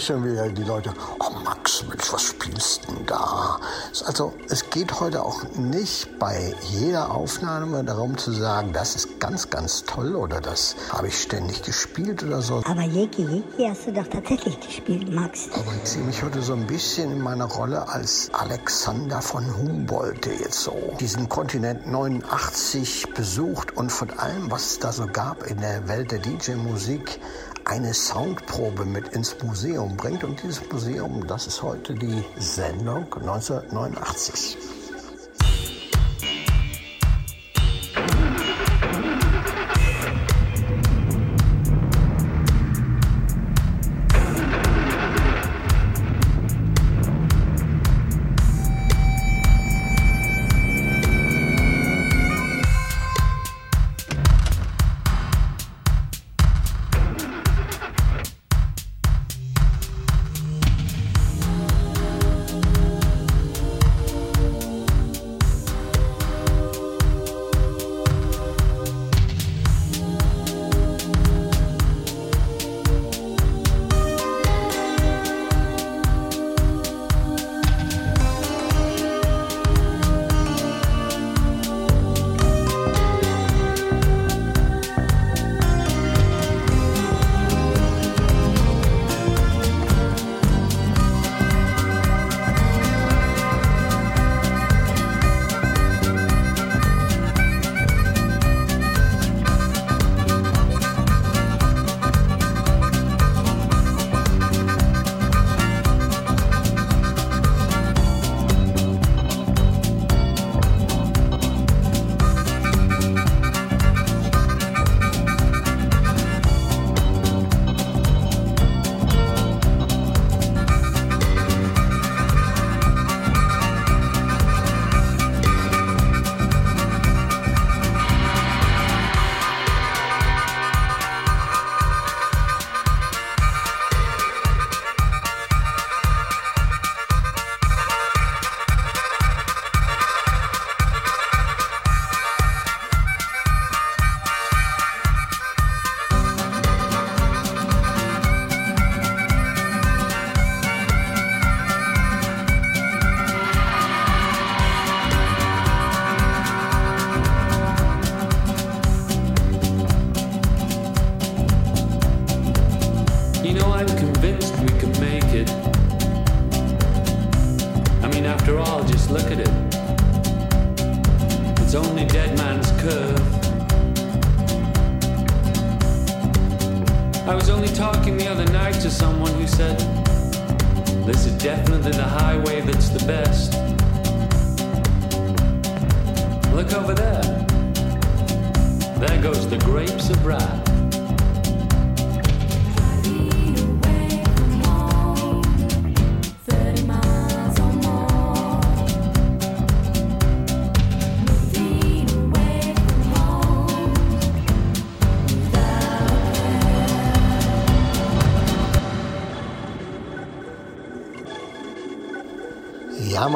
schon 0.00 0.24
wieder 0.24 0.48
die 0.48 0.64
Leute, 0.64 0.92
oh 1.18 1.30
Max, 1.44 1.84
Mensch, 1.88 2.12
was 2.12 2.22
spielst 2.22 2.88
denn 2.88 3.04
da? 3.06 3.58
Also, 4.06 4.32
es 4.48 4.70
geht 4.70 5.00
heute 5.00 5.22
auch 5.22 5.42
nicht 5.54 6.18
bei 6.18 6.54
jeder 6.70 7.14
Aufnahme 7.14 7.84
darum 7.84 8.16
zu 8.16 8.32
sagen, 8.32 8.72
das 8.72 8.96
ist 8.96 9.20
ganz, 9.20 9.50
ganz 9.50 9.84
toll 9.84 10.14
oder 10.14 10.40
das 10.40 10.76
habe 10.90 11.08
ich 11.08 11.20
ständig 11.20 11.62
gespielt 11.62 12.22
oder 12.22 12.40
so. 12.40 12.62
Aber 12.64 12.82
Jeki 12.82 13.22
Jeki 13.22 13.68
hast 13.68 13.86
du 13.86 13.92
doch 13.92 14.06
tatsächlich 14.06 14.58
gespielt, 14.60 15.12
Max. 15.12 15.48
Aber 15.52 15.72
ich 15.82 15.90
sehe 15.90 16.02
mich 16.02 16.22
heute 16.22 16.42
so 16.42 16.54
ein 16.54 16.66
bisschen 16.66 17.12
in 17.12 17.20
meiner 17.20 17.46
Rolle 17.46 17.88
als 17.88 18.30
Alexander 18.32 19.20
von 19.20 19.56
Humboldt, 19.56 20.24
der 20.24 20.34
jetzt 20.34 20.60
so 20.60 20.74
diesen 21.00 21.28
Kontinent 21.28 21.86
89 21.86 23.12
besucht 23.14 23.76
und 23.76 23.90
von 23.90 24.10
allem, 24.10 24.50
was 24.50 24.72
es 24.72 24.78
da 24.78 24.92
so 24.92 25.06
gab 25.06 25.46
in 25.46 25.60
der 25.60 25.88
Welt 25.88 26.12
der 26.12 26.18
DJ-Musik, 26.18 27.20
eine 27.72 27.94
Soundprobe 27.94 28.84
mit 28.84 29.08
ins 29.08 29.34
Museum 29.42 29.96
bringt. 29.96 30.24
Und 30.24 30.42
dieses 30.42 30.60
Museum, 30.70 31.26
das 31.26 31.46
ist 31.46 31.62
heute 31.62 31.94
die 31.94 32.22
Sendung 32.36 33.06
1989. 33.14 34.58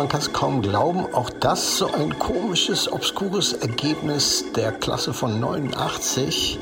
man 0.07 0.13
kann 0.13 0.21
es 0.21 0.33
kaum 0.33 0.63
glauben. 0.63 1.13
Auch 1.15 1.31
das 1.31 1.79
so 1.79 1.93
ein 1.93 2.17
komisches, 2.21 2.93
obskures 2.93 3.55
Ergebnis 3.55 4.45
der 4.55 4.71
Klasse 4.71 5.13
von 5.13 5.41
89. 5.41 6.61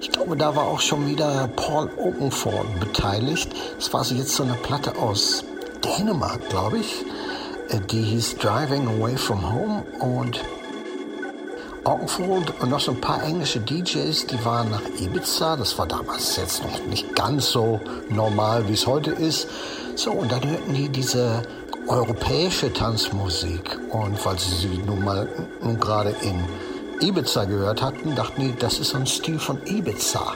Ich 0.00 0.10
glaube, 0.10 0.36
da 0.36 0.56
war 0.56 0.64
auch 0.64 0.80
schon 0.80 1.06
wieder 1.06 1.48
Paul 1.54 1.88
Oakenfold 1.96 2.80
beteiligt. 2.80 3.52
Es 3.78 3.92
war 3.92 4.02
so 4.02 4.16
jetzt 4.16 4.34
so 4.34 4.42
eine 4.42 4.54
Platte 4.54 4.96
aus 4.96 5.44
Dänemark, 5.84 6.48
glaube 6.48 6.78
ich. 6.78 7.04
Äh, 7.68 7.78
die 7.88 8.02
hieß 8.02 8.38
Driving 8.38 8.88
Away 8.88 9.16
from 9.16 9.48
Home 9.48 9.84
und 10.00 10.40
Oakenfold 11.84 12.60
und 12.60 12.68
noch 12.68 12.80
so 12.80 12.90
ein 12.90 13.00
paar 13.00 13.22
englische 13.22 13.60
DJs, 13.60 14.26
die 14.26 14.44
waren 14.44 14.72
nach 14.72 14.82
Ibiza. 14.98 15.54
Das 15.54 15.78
war 15.78 15.86
damals 15.86 16.36
jetzt 16.36 16.64
noch 16.64 16.84
nicht 16.86 17.14
ganz 17.14 17.46
so 17.46 17.80
normal, 18.08 18.68
wie 18.68 18.72
es 18.72 18.88
heute 18.88 19.12
ist. 19.12 19.46
So, 19.94 20.10
und 20.10 20.32
dann 20.32 20.42
hörten 20.42 20.74
die 20.74 20.88
diese 20.88 21.42
europäische 21.92 22.72
Tanzmusik. 22.72 23.78
Und 23.90 24.24
weil 24.24 24.38
sie 24.38 24.54
sie 24.56 24.78
nun 24.78 25.04
mal 25.04 25.28
nun 25.62 25.78
gerade 25.78 26.14
in 26.22 26.44
Ibiza 27.06 27.44
gehört 27.44 27.82
hatten, 27.82 28.14
dachten 28.14 28.40
die, 28.40 28.54
das 28.58 28.78
ist 28.78 28.90
so 28.90 28.98
ein 28.98 29.06
Stil 29.06 29.38
von 29.38 29.58
Ibiza. 29.66 30.32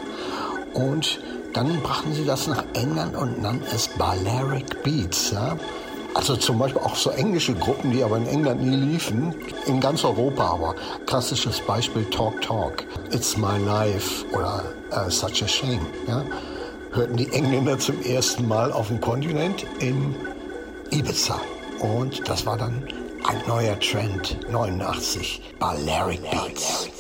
Und 0.75 1.19
dann 1.55 1.81
brachten 1.81 2.13
sie 2.13 2.27
das 2.27 2.47
nach 2.47 2.63
England 2.75 3.17
und 3.17 3.41
nannten 3.41 3.65
es 3.75 3.89
Balearic 3.89 4.83
Beats. 4.83 5.31
Ja? 5.31 5.57
Also 6.15 6.37
zum 6.37 6.59
Beispiel 6.59 6.83
auch 6.83 6.95
so 6.95 7.11
englische 7.11 7.55
Gruppen, 7.55 7.91
die 7.91 8.03
aber 8.03 8.19
in 8.19 8.27
England 8.27 8.63
nie 8.63 8.77
liefen, 8.77 9.35
in 9.67 9.81
ganz 9.81 10.05
Europa 10.05 10.45
aber. 10.45 10.75
Klassisches 11.07 11.61
Beispiel 11.61 12.05
Talk 12.07 12.43
Talk, 12.43 12.85
It's 13.13 13.37
My 13.39 13.59
Life 13.65 14.27
oder 14.33 14.63
uh, 14.93 15.09
Such 15.09 15.43
a 15.43 15.49
Shame. 15.49 15.87
Ja? 16.07 16.23
Hörten 16.93 17.17
die 17.17 17.33
Engländer 17.33 17.79
zum 17.79 18.03
ersten 18.03 18.47
Mal 18.47 18.73
auf 18.73 18.89
dem 18.89 19.01
Kontinent 19.01 19.65
in 19.79 20.15
Ibiza. 20.91 21.41
Und 21.81 22.29
das 22.29 22.47
war 22.47 22.57
dann 22.57 22.89
ein 23.29 23.43
neuer 23.47 23.79
Trend, 23.81 24.39
89, 24.51 25.43
Balearic 25.59 26.23
Beats. 26.31 26.96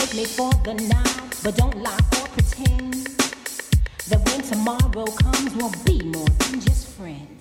Take 0.00 0.14
me 0.14 0.24
for 0.24 0.50
the 0.64 0.74
night, 0.74 1.40
but 1.44 1.56
don't 1.56 1.82
lie 1.82 1.98
or 2.20 2.28
pretend 2.28 2.94
that 4.08 4.20
when 4.26 4.40
tomorrow 4.42 5.04
comes, 5.06 5.54
we'll 5.54 5.72
be 5.84 6.02
more 6.04 6.26
than 6.26 6.60
just 6.60 6.88
friends. 6.96 7.39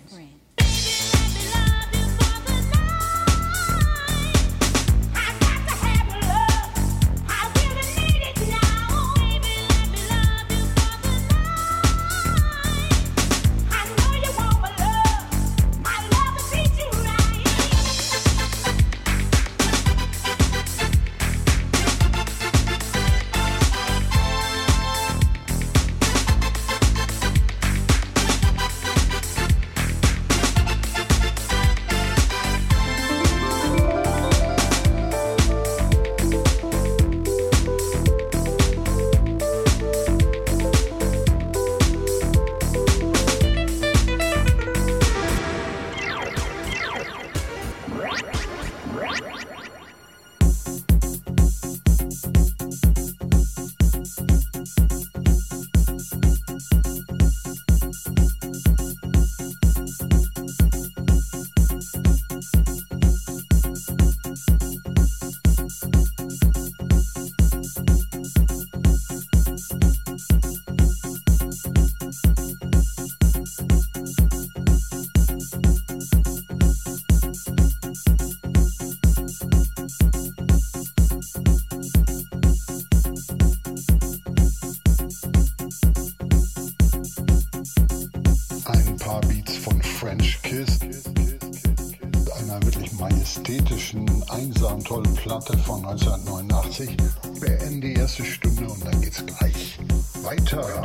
Platte 94.90 95.56
von 95.60 95.86
1989. 95.86 96.98
Beende 97.40 97.88
die 97.88 97.94
erste 97.94 98.26
Stunde 98.26 98.68
und 98.68 98.84
dann 98.84 99.00
geht's 99.00 99.24
gleich 99.24 99.78
weiter, 100.24 100.84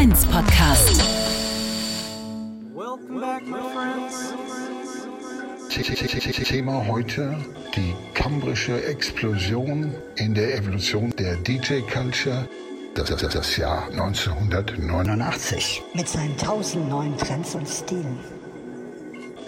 1 0.00 0.24
Podcast. 0.28 1.02
Thema 6.42 6.86
heute 6.88 7.36
die 7.76 7.94
kambrische 8.14 8.82
Explosion 8.82 9.94
in 10.16 10.32
der 10.32 10.56
Evolution 10.56 11.10
der 11.18 11.36
DJ-Culture. 11.36 12.48
Das 12.94 13.10
ist 13.10 13.34
das 13.34 13.56
Jahr 13.58 13.88
1989. 13.90 15.82
Mit 15.92 16.08
seinen 16.08 16.34
tausend 16.38 16.88
neuen 16.88 17.14
Trends 17.18 17.54
und 17.54 17.68
Stilen. 17.68 18.18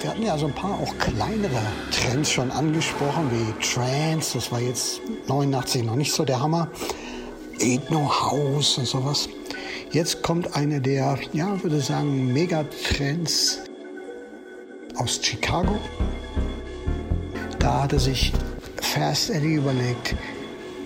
Wir 0.03 0.11
hatten 0.11 0.22
ja 0.22 0.36
so 0.36 0.48
ein 0.48 0.55
paar 0.55 0.78
auch 0.78 0.98
kleinere 0.98 1.62
Trends 1.90 2.30
schon 2.30 2.50
angesprochen, 2.50 3.30
wie 3.30 3.55
Trance, 3.64 4.34
das 4.34 4.53
war 4.53 4.61
jetzt 4.61 5.00
89 5.28 5.84
noch 5.84 5.96
nicht 5.96 6.12
so 6.12 6.26
der 6.26 6.42
Hammer. 6.42 6.68
Ethno 7.59 8.11
House 8.11 8.76
und 8.76 8.86
sowas. 8.86 9.30
Kommt 10.23 10.55
eine 10.55 10.81
der, 10.81 11.18
ja, 11.33 11.61
würde 11.62 11.81
sagen, 11.81 12.33
Megatrends 12.33 13.59
aus 14.97 15.20
Chicago. 15.20 15.79
Da 17.59 17.83
hatte 17.83 17.99
sich 17.99 18.33
Fast 18.81 19.31
Eddie 19.31 19.55
überlegt, 19.55 20.14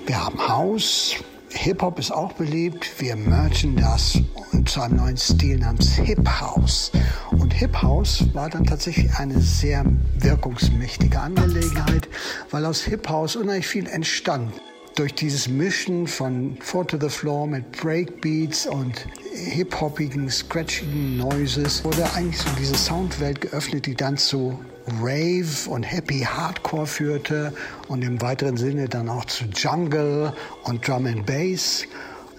wir 0.06 0.24
haben 0.24 0.38
House, 0.48 1.16
Hip-Hop 1.50 1.98
ist 1.98 2.12
auch 2.12 2.32
beliebt, 2.32 2.86
wir 2.98 3.16
merchen 3.16 3.76
das 3.76 4.18
und 4.52 4.68
zu 4.68 4.80
einem 4.80 4.96
neuen 4.96 5.16
Stil 5.16 5.58
namens 5.58 5.96
Hip 5.96 6.26
House. 6.28 6.92
Und 7.32 7.52
Hip 7.52 7.82
House 7.82 8.24
war 8.32 8.48
dann 8.48 8.64
tatsächlich 8.64 9.12
eine 9.16 9.40
sehr 9.40 9.84
wirkungsmächtige 10.18 11.20
Angelegenheit, 11.20 12.08
weil 12.50 12.64
aus 12.64 12.82
Hip 12.82 13.08
House 13.08 13.36
unheimlich 13.36 13.66
viel 13.66 13.86
entstand 13.86 14.52
durch 14.96 15.14
dieses 15.14 15.48
Mischen 15.48 16.06
von 16.06 16.56
Four 16.60 16.86
to 16.86 16.98
the 16.98 17.08
Floor 17.10 17.46
mit 17.46 17.70
Breakbeats 17.72 18.66
und 18.66 19.06
hip-hoppigen, 19.36 20.30
scratchigen 20.30 21.18
Noises 21.18 21.84
wurde 21.84 22.10
eigentlich 22.14 22.38
so 22.38 22.48
diese 22.58 22.74
Soundwelt 22.74 23.40
geöffnet, 23.40 23.86
die 23.86 23.94
dann 23.94 24.16
zu 24.16 24.58
Rave 25.00 25.68
und 25.68 25.82
Happy 25.82 26.20
Hardcore 26.20 26.86
führte 26.86 27.52
und 27.88 28.02
im 28.02 28.20
weiteren 28.22 28.56
Sinne 28.56 28.88
dann 28.88 29.08
auch 29.08 29.24
zu 29.24 29.44
Jungle 29.44 30.32
und 30.64 30.86
Drum 30.86 31.06
and 31.06 31.26
Bass. 31.26 31.84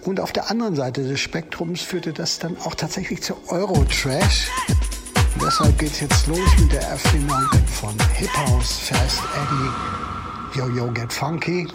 Und 0.04 0.20
auf 0.20 0.32
der 0.32 0.50
anderen 0.50 0.74
Seite 0.74 1.06
des 1.06 1.20
Spektrums 1.20 1.82
führte 1.82 2.12
das 2.12 2.38
dann 2.38 2.56
auch 2.64 2.74
tatsächlich 2.74 3.22
zu 3.22 3.34
Eurotrash. 3.48 4.48
Und 5.34 5.42
deshalb 5.42 5.78
geht 5.78 5.92
es 5.92 6.00
jetzt 6.00 6.26
los 6.26 6.58
mit 6.58 6.72
der 6.72 6.82
Erfindung 6.82 7.42
von 7.66 7.94
Hip 8.14 8.34
House, 8.36 8.72
Fast 8.72 9.20
Eddie, 9.36 10.58
Yo 10.58 10.68
Yo 10.68 10.90
Get 10.92 11.12
Funky. 11.12 11.68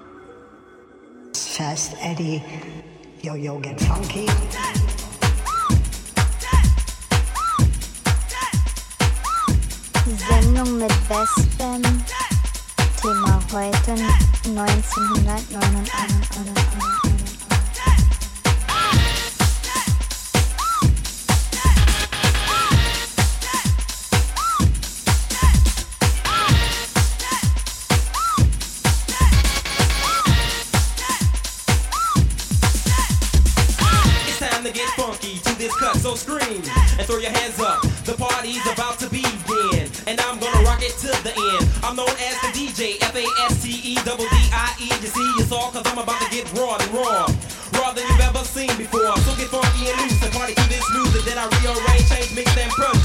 Fast 1.35 1.93
Eddie, 2.01 2.41
Yo 3.21 3.35
Yo 3.35 3.59
Get 3.59 3.79
Funky. 3.81 4.25
Die 10.05 10.17
Sendung 10.17 10.79
mit 10.79 10.91
Westbam. 11.09 11.81
Thema 13.01 13.39
heute 13.53 13.91
1999. 14.43 15.91
It's 34.27 34.39
time 34.39 34.63
to 34.63 34.71
get 34.71 34.89
funky 34.97 35.39
to 35.39 35.57
this 35.57 35.73
cut, 35.77 35.95
so 35.95 36.15
scream 36.15 36.61
and 36.99 37.07
throw 37.07 37.19
your 37.19 37.31
hands 37.31 37.59
up. 37.61 37.81
The 38.05 38.13
party's 38.17 38.65
about 38.67 38.99
to 38.99 39.09
to 41.03 41.23
the 41.23 41.35
end. 41.35 41.67
I'm 41.83 41.95
known 41.95 42.15
as 42.15 42.35
the 42.39 42.49
DJ, 42.55 42.95
F 43.03 43.15
A 43.15 43.25
S 43.51 43.61
T 43.61 43.75
E 43.83 43.95
double 44.07 44.23
D 44.23 44.37
I 44.55 44.71
E. 44.79 44.87
You 44.87 45.11
see, 45.11 45.27
it's 45.35 45.51
all 45.51 45.71
cause 45.71 45.83
I'm 45.85 45.97
about 45.97 46.21
to 46.21 46.29
get 46.31 46.47
raw 46.55 46.77
and 46.79 46.91
raw. 46.95 47.27
Raw 47.75 47.91
than 47.91 48.07
you've 48.07 48.23
ever 48.23 48.43
seen 48.47 48.71
before. 48.77 49.11
So 49.27 49.35
get 49.35 49.51
funky 49.51 49.91
and 49.91 49.99
loose 49.99 50.23
and 50.23 50.31
party 50.31 50.53
to 50.55 50.65
this 50.69 50.85
music 50.95 51.25
that 51.27 51.37
I 51.37 51.45
rearrange, 51.59 52.07
change, 52.07 52.31
mix, 52.35 52.55
and 52.55 52.71
produce. 52.71 53.02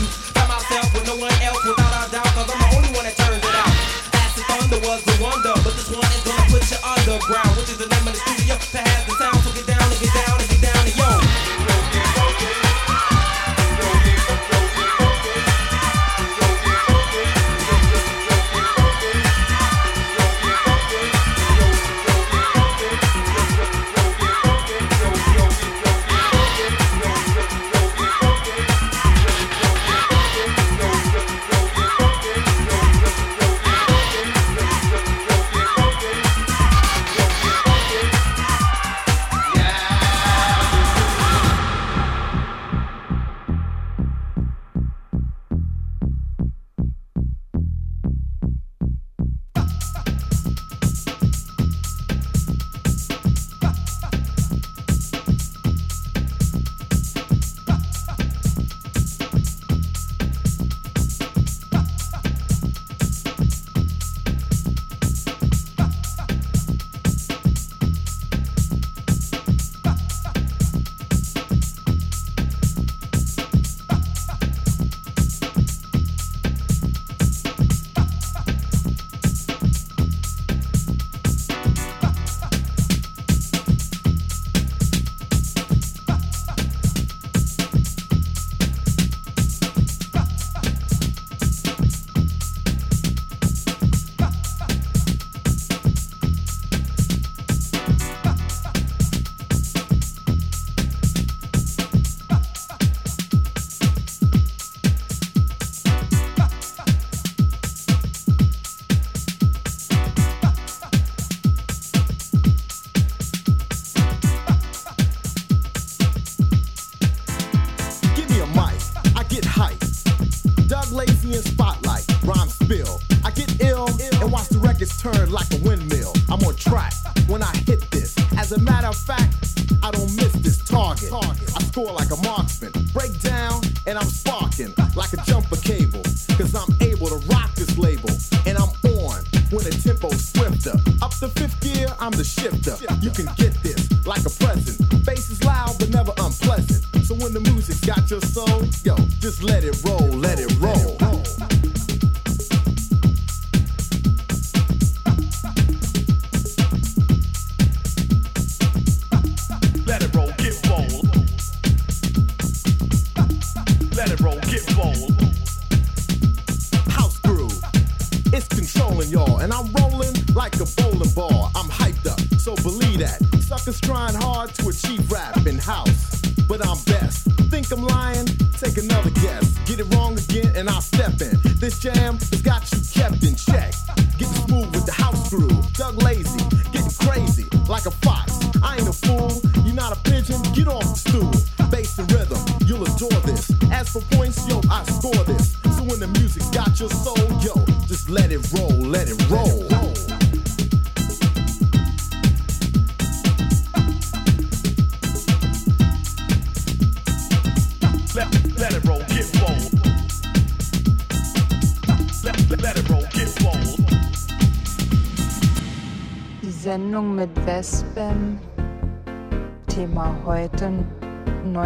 I'm 142.08 142.16
the 142.16 142.24
shifter. 142.24 142.74
You 143.02 143.10
can 143.10 143.26
get 143.36 143.52
this 143.62 144.06
like 144.06 144.24
a 144.24 144.30
present. 144.30 145.04
Bass 145.04 145.28
is 145.28 145.44
loud, 145.44 145.78
but 145.78 145.90
never 145.90 146.10
unpleasant. 146.16 147.04
So 147.04 147.14
when 147.16 147.34
the 147.34 147.40
music's 147.40 147.84
got 147.84 148.08
your 148.08 148.22
soul, 148.22 148.64
yo, 148.82 148.96
just 149.20 149.42
let 149.42 149.62
it 149.62 149.76
roll, 149.84 150.08
let 150.16 150.40
it 150.40 150.50
roll. 150.58 151.07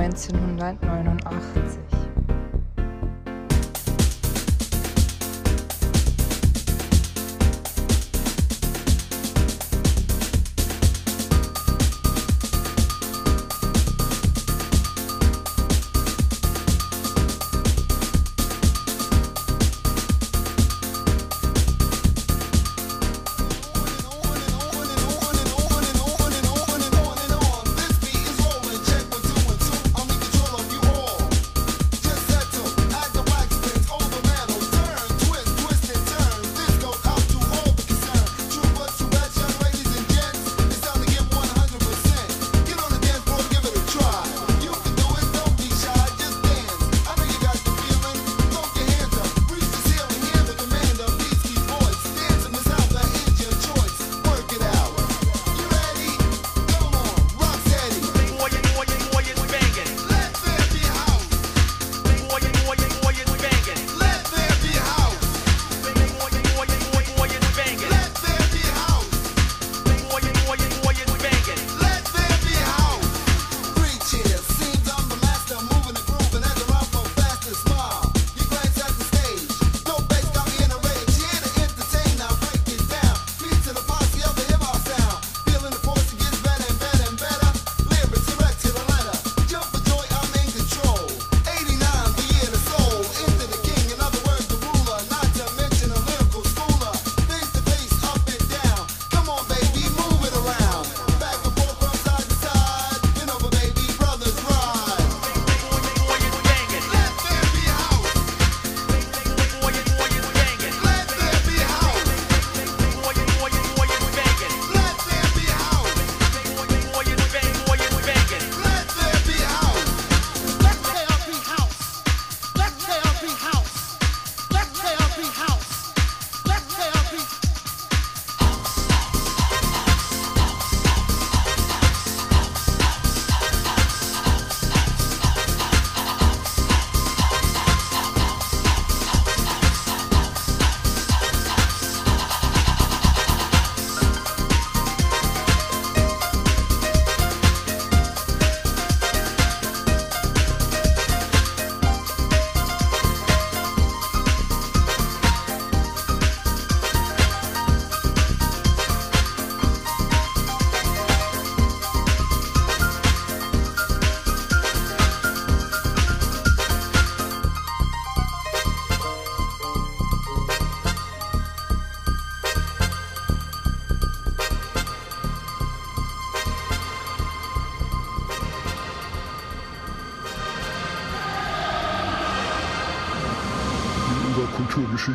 1989. 0.09 1.82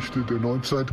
Kulturgeschichte 0.08 0.34
der 0.34 0.38
Neuzeit. 0.38 0.86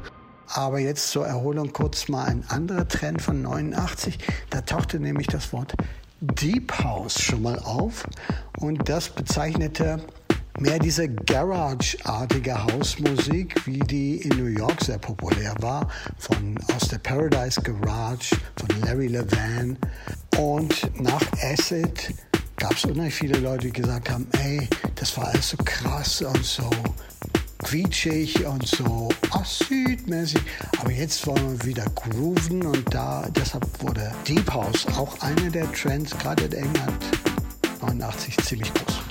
Aber 0.48 0.80
jetzt 0.80 1.10
zur 1.10 1.26
Erholung 1.26 1.74
kurz 1.74 2.08
mal 2.08 2.26
ein 2.26 2.44
anderer 2.50 2.88
Trend 2.88 3.22
von 3.22 3.42
89. 3.42 4.20
Da 4.50 4.62
tauchte 4.62 5.00
nämlich 5.00 5.28
das 5.28 5.52
Wort 5.54 5.74
Deep 6.22 6.72
House 6.84 7.20
schon 7.20 7.42
mal 7.42 7.60
auf 7.60 8.06
und 8.60 8.88
das 8.88 9.10
bezeichnete 9.10 10.00
mehr 10.60 10.80
diese 10.80 11.10
Garage-artige 11.10 12.64
Hausmusik, 12.64 13.66
wie 13.66 13.80
die 13.80 14.18
in 14.18 14.38
New 14.38 14.46
York 14.46 14.82
sehr 14.84 14.98
populär 14.98 15.54
war, 15.60 15.90
von 16.18 16.58
aus 16.74 16.88
der 16.88 17.00
Paradise 17.00 17.62
Garage, 17.62 18.38
von 18.56 18.82
Larry 18.82 19.08
Levan. 19.08 19.78
Und 20.38 21.02
nach 21.02 21.24
Acid 21.42 22.14
gab 22.58 22.74
es 22.74 22.86
unheimlich 22.86 23.16
viele 23.16 23.40
Leute, 23.40 23.68
die 23.68 23.74
gesagt 23.74 24.10
haben, 24.10 24.28
ey, 24.40 24.70
das 24.96 25.18
war 25.18 25.28
alles 25.28 25.50
so 25.50 25.58
krass 25.58 26.22
und 26.22 26.46
so 26.46 26.70
quietschig 27.66 28.46
und 28.46 28.68
so 28.68 29.10
Südmäßig. 29.44 30.42
Aber 30.80 30.92
jetzt 30.92 31.26
wollen 31.26 31.60
wir 31.60 31.66
wieder 31.66 31.86
grooven 31.96 32.64
und 32.64 32.94
da 32.94 33.28
deshalb 33.36 33.66
wurde 33.82 34.12
Deep 34.28 34.52
House 34.54 34.86
auch 34.98 35.20
einer 35.22 35.50
der 35.50 35.72
Trends, 35.72 36.16
gerade 36.18 36.46
in 36.46 36.54
England 36.54 37.06
89 37.82 38.38
ziemlich 38.38 38.74
groß. 38.74 39.05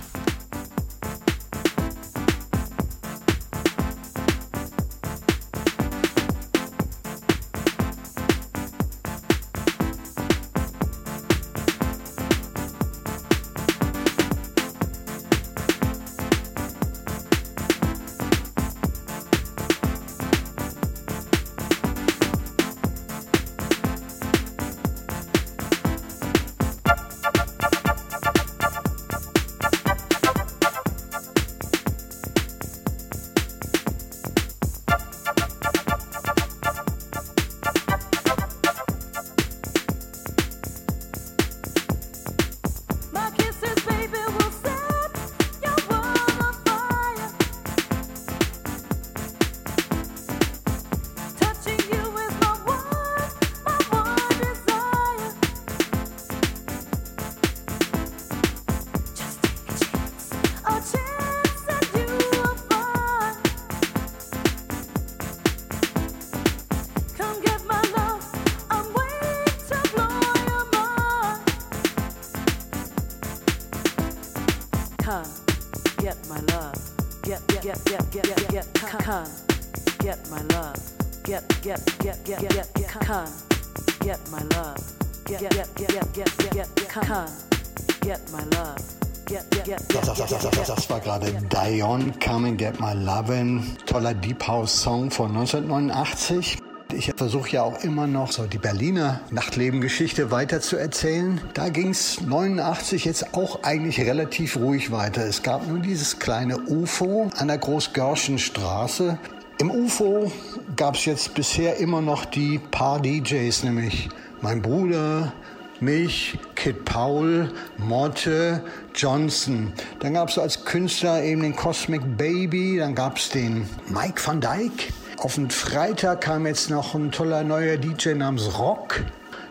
House 94.47 94.83
Song 94.83 95.11
von 95.11 95.29
1989. 95.29 96.59
Ich 96.93 97.13
versuche 97.17 97.51
ja 97.51 97.63
auch 97.63 97.83
immer 97.83 98.07
noch 98.07 98.31
so 98.31 98.45
die 98.45 98.59
Berliner 98.59 99.21
Nachtleben-Geschichte 99.31 100.31
weiter 100.31 100.61
zu 100.61 100.77
erzählen. 100.77 101.41
Da 101.55 101.71
ging 101.71 101.91
es 101.91 102.21
89 102.21 103.05
jetzt 103.05 103.35
auch 103.35 103.63
eigentlich 103.63 104.01
relativ 104.01 104.57
ruhig 104.57 104.91
weiter. 104.93 105.27
Es 105.27 105.43
gab 105.43 105.67
nur 105.67 105.79
dieses 105.79 106.19
kleine 106.19 106.59
UFO 106.59 107.31
an 107.37 107.49
der 107.49 107.59
Großgörschenstraße. 107.59 109.19
Im 109.59 109.71
UFO 109.71 110.31
gab 110.77 110.97
es 110.97 111.07
jetzt 111.07 111.35
bisher 111.35 111.79
immer 111.79 112.01
noch 112.01 112.25
die 112.25 112.59
paar 112.59 113.01
DJs, 113.01 113.65
nämlich 113.65 114.09
mein 114.43 114.61
Bruder, 114.61 115.33
mich, 115.81 116.39
Kid 116.55 116.85
Paul, 116.85 117.53
Morte, 117.79 118.63
Johnson. 118.95 119.73
Dann 120.01 120.15
gab 120.15 120.29
es 120.29 120.39
als 120.39 120.54
Künstler 120.75 121.23
eben 121.23 121.43
den 121.43 121.55
Cosmic 121.55 122.03
Baby, 122.17 122.79
dann 122.79 122.97
gab 122.97 123.19
es 123.19 123.29
den 123.29 123.65
Mike 123.87 124.21
van 124.27 124.41
Dyke. 124.41 124.93
Auf 125.19 125.37
den 125.37 125.49
Freitag 125.49 126.23
kam 126.23 126.49
jetzt 126.49 126.69
noch 126.69 126.97
ein 126.97 127.13
toller 127.13 127.45
neuer 127.45 127.77
DJ 127.77 128.15
namens 128.15 128.59
Rock, 128.59 129.05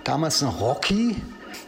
damals 0.03 0.41
noch 0.41 0.59
Rocky. 0.59 1.15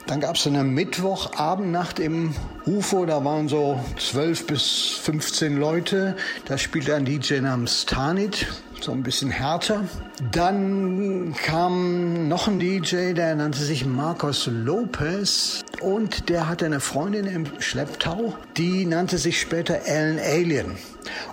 Dann 0.07 0.19
gab 0.19 0.36
es 0.36 0.45
eine 0.45 0.65
Mittwochabendnacht 0.65 1.99
im 1.99 2.36
UFO, 2.65 3.06
da 3.06 3.23
waren 3.23 3.48
so 3.48 3.80
12 3.98 4.45
bis 4.45 4.99
15 5.02 5.56
Leute. 5.56 6.18
Da 6.44 6.57
spielte 6.57 6.94
ein 6.94 7.06
DJ 7.06 7.36
namens 7.36 7.86
Tanit, 7.86 8.48
so 8.84 8.91
ein 8.91 9.03
bisschen 9.03 9.31
härter. 9.31 9.84
Dann 10.31 11.34
kam 11.43 12.27
noch 12.27 12.47
ein 12.47 12.60
DJ, 12.60 13.14
der 13.14 13.35
nannte 13.35 13.60
sich 13.60 13.85
Marcos 13.85 14.47
Lopez 14.52 15.61
und 15.81 16.30
der 16.30 16.47
hatte 16.47 16.65
eine 16.65 16.80
Freundin 16.80 17.26
im 17.26 17.45
Schlepptau, 17.60 18.34
die 18.57 18.85
nannte 18.85 19.18
sich 19.18 19.39
später 19.39 19.85
Ellen 19.85 20.19
Alien. 20.19 20.77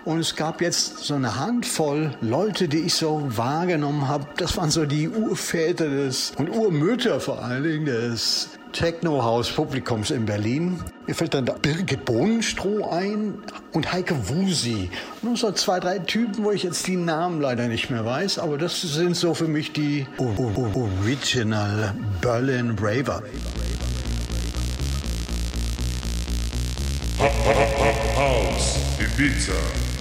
Und 0.05 0.19
es 0.19 0.37
gab 0.37 0.61
jetzt 0.61 0.99
so 0.99 1.15
eine 1.15 1.39
Handvoll 1.39 2.15
Leute, 2.21 2.69
die 2.69 2.81
ich 2.81 2.95
so 2.95 3.23
wahrgenommen 3.37 4.09
habe. 4.09 4.27
Das 4.37 4.57
waren 4.57 4.71
so 4.71 4.85
die 4.85 5.09
Urväter 5.09 5.89
des 5.89 6.33
und 6.37 6.51
Urmütter 6.51 7.21
vor 7.21 7.43
allen 7.43 7.63
Dingen 7.63 7.87
des 7.87 8.49
Techno-House-Publikums 8.73 10.11
in 10.11 10.27
Berlin. 10.27 10.83
Mir 11.07 11.15
fällt 11.15 11.35
dann 11.35 11.45
Birgit 11.45 12.05
Bohnenstroh 12.05 12.89
ein 12.91 13.35
und 13.73 13.93
Heike 13.93 14.29
Wusi. 14.29 14.91
Nur 15.23 15.37
so 15.37 15.53
zwei, 15.53 15.81
drei 15.81 15.99
Typen, 15.99 16.45
wo 16.45 16.51
ich 16.51 16.63
jetzt 16.63 16.87
die 16.87 16.97
Namen 16.97 17.41
leider 17.41 17.69
nicht 17.69 17.91
mehr 17.91 18.05
weiß, 18.05 18.39
aber 18.39 18.59
das 18.59 18.81
sind 18.81 19.17
so 19.17 19.35
für 19.35 19.49
mich 19.49 19.73
die 19.73 20.07
Original 20.19 21.95
Berlin 22.21 22.77
Raver. 22.81 23.23
House 28.17 28.79
Ibiza. 28.99 29.92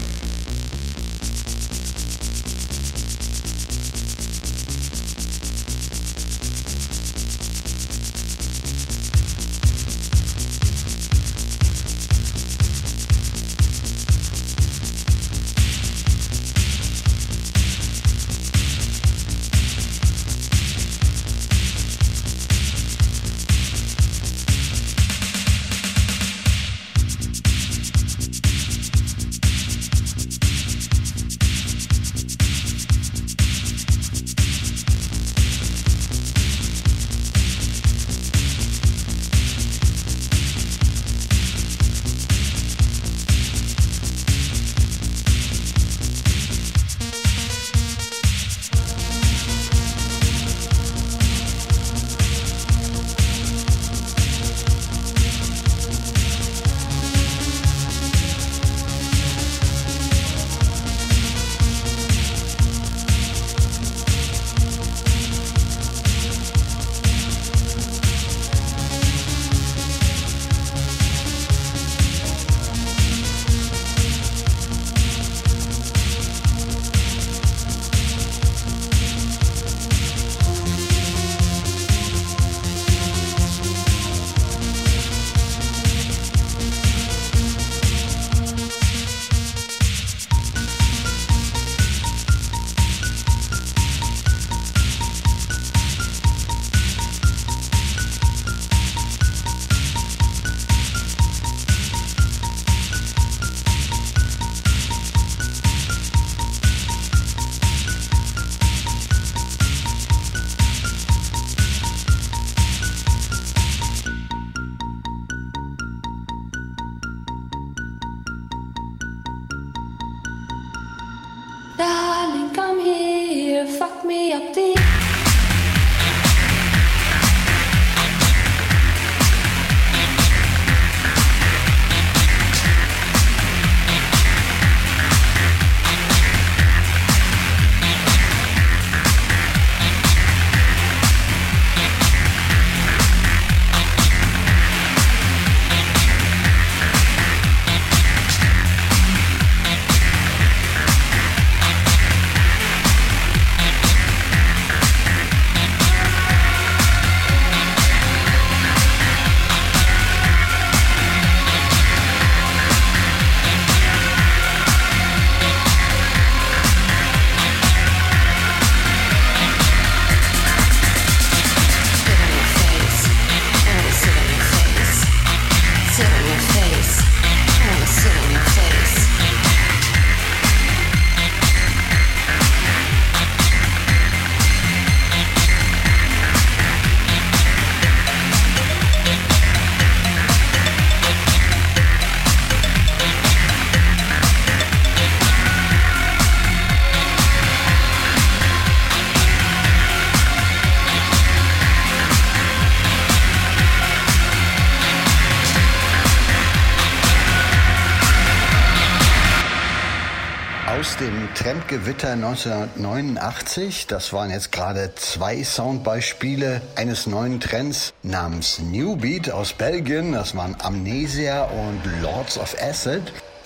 Trendgewitter 211.91 212.13
1989. 212.13 213.87
Das 213.87 214.13
waren 214.13 214.29
jetzt 214.29 214.51
gerade 214.51 214.93
zwei 214.95 215.43
Soundbeispiele 215.43 216.61
eines 216.75 217.05
neuen 217.05 217.41
Trends 217.41 217.93
namens 218.01 218.59
New 218.59 218.95
Beat 218.95 219.29
aus 219.29 219.51
Belgien. 219.51 220.13
Das 220.13 220.35
waren 220.35 220.55
Amnesia 220.61 221.43
und 221.43 221.81
Lords 222.01 222.37
of 222.37 222.55
Acid. 222.61 223.01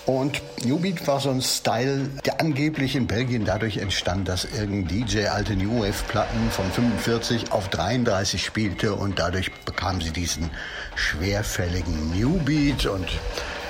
Und 0.05 0.43
New 0.63 0.77
Beat 0.77 1.07
war 1.07 1.19
so 1.19 1.31
ein 1.31 1.41
Style, 1.41 2.07
der 2.23 2.39
angeblich 2.39 2.95
in 2.95 3.07
Belgien 3.07 3.45
dadurch 3.45 3.77
entstand, 3.77 4.27
dass 4.27 4.45
irgendein 4.45 5.07
DJ 5.07 5.27
alte 5.27 5.55
New 5.55 5.79
Wave 5.79 6.03
Platten 6.07 6.51
von 6.51 6.71
45 6.71 7.51
auf 7.51 7.69
33 7.69 8.45
spielte 8.45 8.93
und 8.93 9.17
dadurch 9.17 9.51
bekam 9.63 10.01
sie 10.01 10.11
diesen 10.11 10.51
schwerfälligen 10.95 12.11
New 12.11 12.37
Beat 12.43 12.85
und 12.85 13.09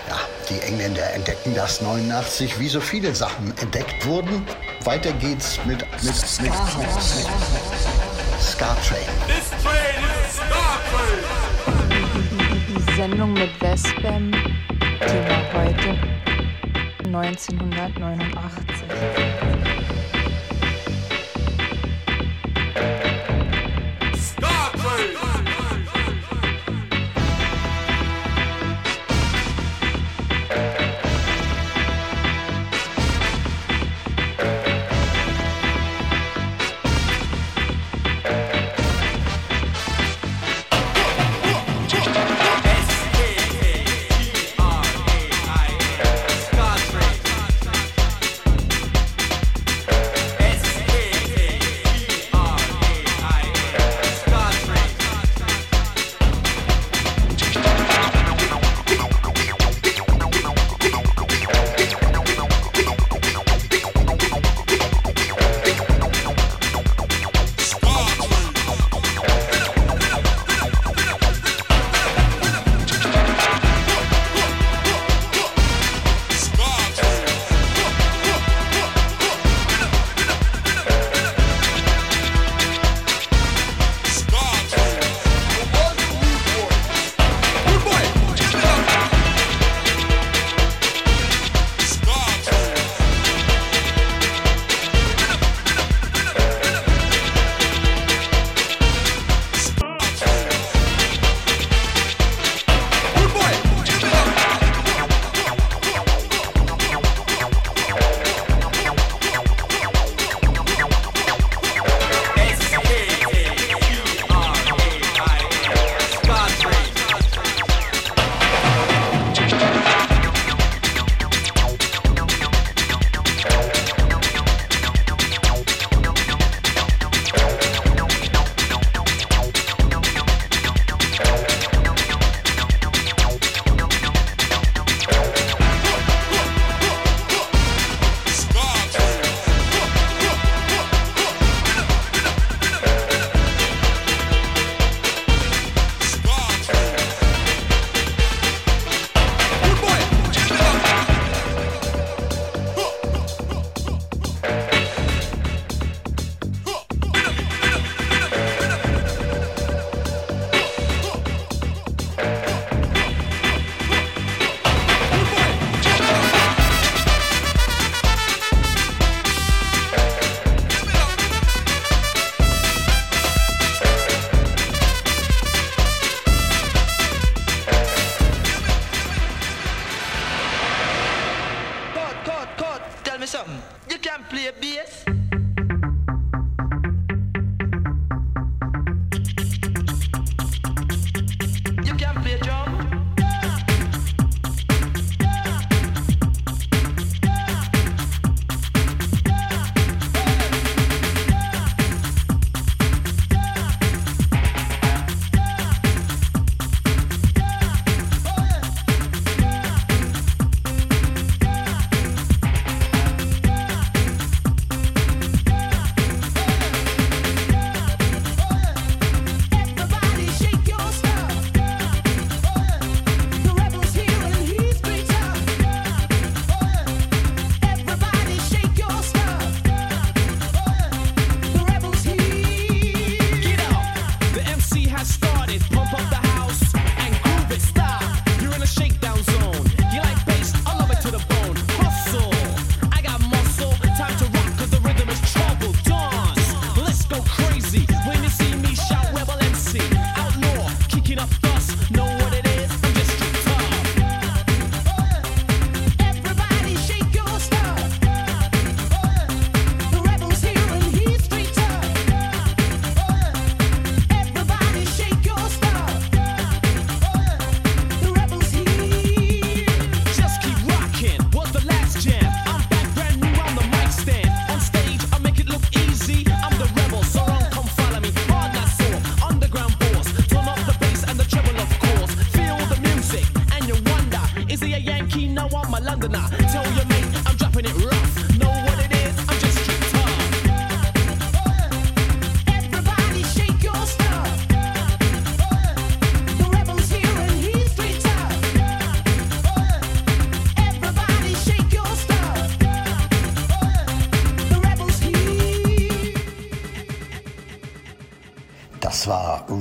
ja, 0.10 0.20
die 0.50 0.60
Engländer 0.62 1.14
entdeckten 1.14 1.54
das 1.56 1.82
89, 1.82 2.60
wie 2.60 2.68
so 2.68 2.80
viele 2.80 3.16
Sachen 3.16 3.58
entdeckt 3.58 4.06
wurden. 4.06 4.46
Weiter 4.84 5.12
geht's 5.14 5.58
mit, 5.66 5.80
mit, 5.80 6.04
mit, 6.04 6.42
mit, 6.42 6.42
mit 6.42 6.54
Scar 8.42 8.78
Train. 8.82 9.00
This 9.28 9.50
train 9.64 10.04
is 10.04 10.40
a 10.40 10.42
Star 10.44 10.80
Train. 10.92 11.24
Die 12.68 12.82
Sendung 12.96 13.34
mit 13.34 13.60
Westbam, 13.62 14.32
Thema 15.00 15.44
heute 15.54 15.98
1989. 17.06 19.55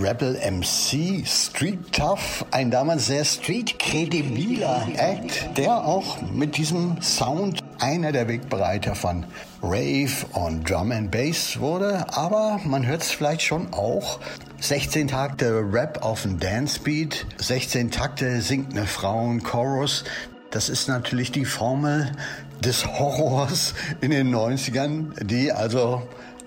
Rebel 0.05 0.35
MC 0.35 1.27
Street 1.27 1.91
Tough, 1.91 2.45
ein 2.51 2.71
damals 2.71 3.07
sehr 3.07 3.25
street-kredibiler 3.25 4.87
Act, 4.99 5.57
der 5.57 5.83
auch 5.83 6.21
mit 6.31 6.59
diesem 6.59 7.01
Sound 7.01 7.65
einer 7.79 8.13
der 8.13 8.29
Wegbereiter 8.29 8.95
von 8.95 9.25
Rave 9.63 10.27
und 10.35 10.69
Drum 10.69 10.93
and 10.93 11.11
Bass 11.11 11.59
wurde. 11.59 12.05
Aber 12.13 12.61
man 12.67 12.85
hört 12.85 13.01
es 13.01 13.13
vielleicht 13.13 13.41
schon 13.41 13.73
auch. 13.73 14.21
16 14.61 15.09
Takte 15.09 15.65
Rap 15.73 16.03
auf 16.03 16.21
dem 16.21 16.39
Dance 16.39 16.81
Beat, 16.81 17.25
16 17.39 17.91
Takte 17.91 18.43
singt 18.43 18.73
eine 18.73 18.87
Frau 18.87 19.31
ein 19.31 19.43
Chorus. 19.43 20.05
Das 20.51 20.69
ist 20.69 20.87
natürlich 20.87 21.33
die 21.33 21.47
Formel 21.47 22.13
des 22.63 22.87
Horrors 22.87 23.73
in 24.03 24.11
den 24.11 24.35
90ern, 24.35 25.25
die 25.25 25.51
also 25.51 26.03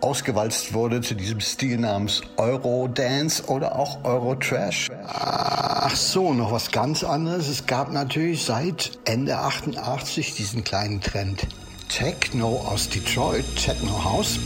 ausgewalzt 0.07 0.73
wurde 0.73 1.01
zu 1.01 1.15
diesem 1.15 1.41
Stil 1.41 1.77
namens 1.77 2.21
Eurodance 2.37 3.43
oder 3.47 3.77
auch 3.77 4.05
Eurotrash. 4.05 4.89
Ach 5.05 5.95
so, 5.97 6.33
noch 6.33 6.53
was 6.53 6.71
ganz 6.71 7.03
anderes. 7.03 7.49
Es 7.49 7.65
gab 7.65 7.91
natürlich 7.91 8.45
seit 8.45 8.91
Ende 9.03 9.37
88 9.37 10.33
diesen 10.35 10.63
kleinen 10.63 11.01
Trend 11.01 11.45
Techno 11.89 12.65
aus 12.65 12.87
Detroit, 12.87 13.43
Techno 13.57 14.01
House. 14.01 14.39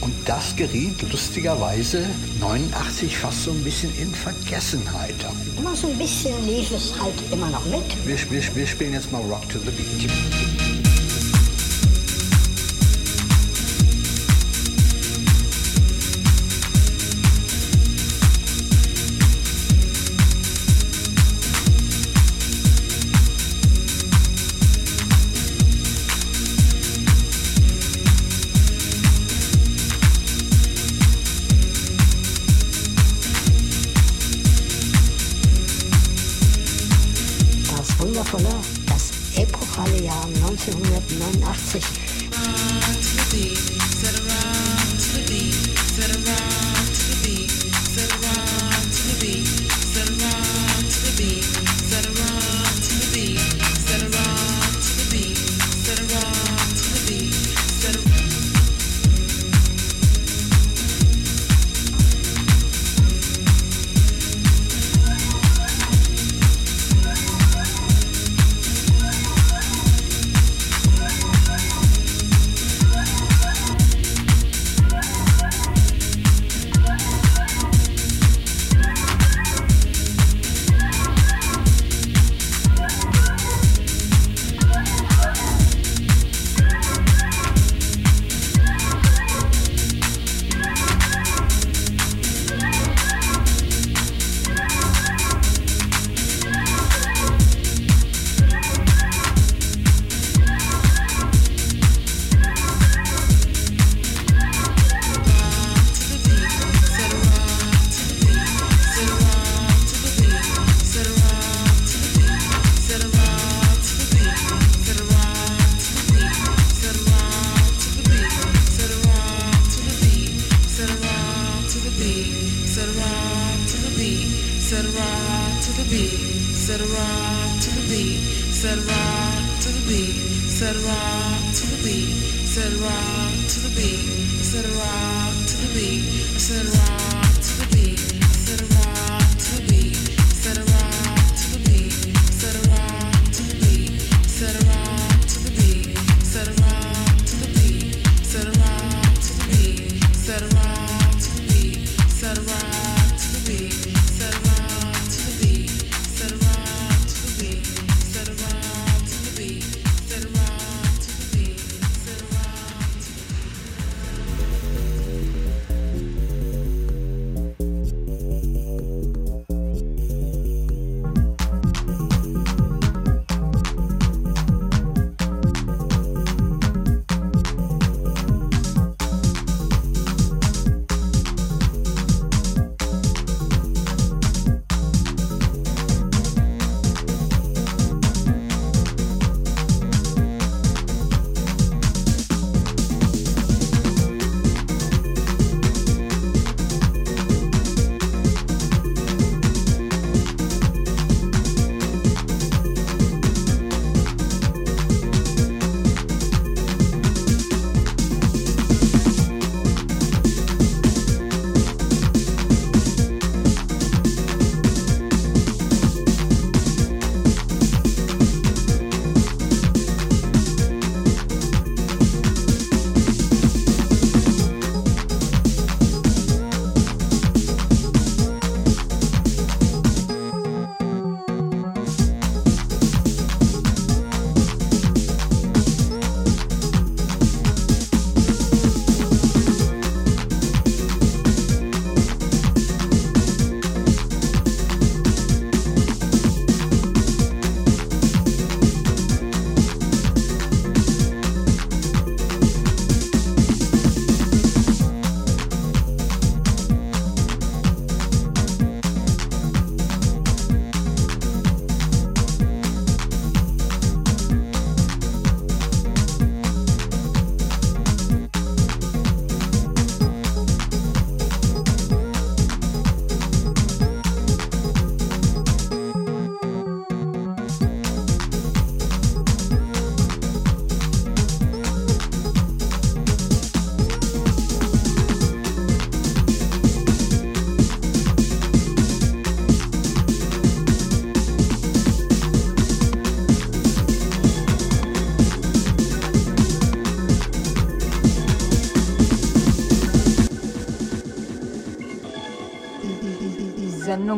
Und 0.00 0.12
das 0.26 0.56
geriet 0.56 1.00
lustigerweise 1.12 2.04
89 2.40 3.16
fast 3.16 3.44
so 3.44 3.52
ein 3.52 3.62
bisschen 3.62 3.96
in 3.96 4.12
Vergessenheit. 4.12 5.14
Immer 5.56 5.76
so 5.76 5.86
ein 5.86 5.96
bisschen 5.96 6.34
lief 6.44 6.72
es 6.72 6.92
halt 7.00 7.14
immer 7.30 7.50
noch 7.50 7.64
mit. 7.66 7.84
Wir, 8.04 8.18
wir, 8.32 8.56
wir 8.56 8.66
spielen 8.66 8.94
jetzt 8.94 9.12
mal 9.12 9.22
Rock 9.22 9.48
to 9.48 9.60
the 9.60 9.70
Beat. 9.70 10.10
1989. 40.72 42.03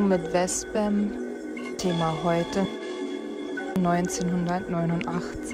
Mit 0.09 0.33
Westbam. 0.33 1.11
Thema 1.79 2.15
heute 2.23 2.65
1989. 3.75 5.46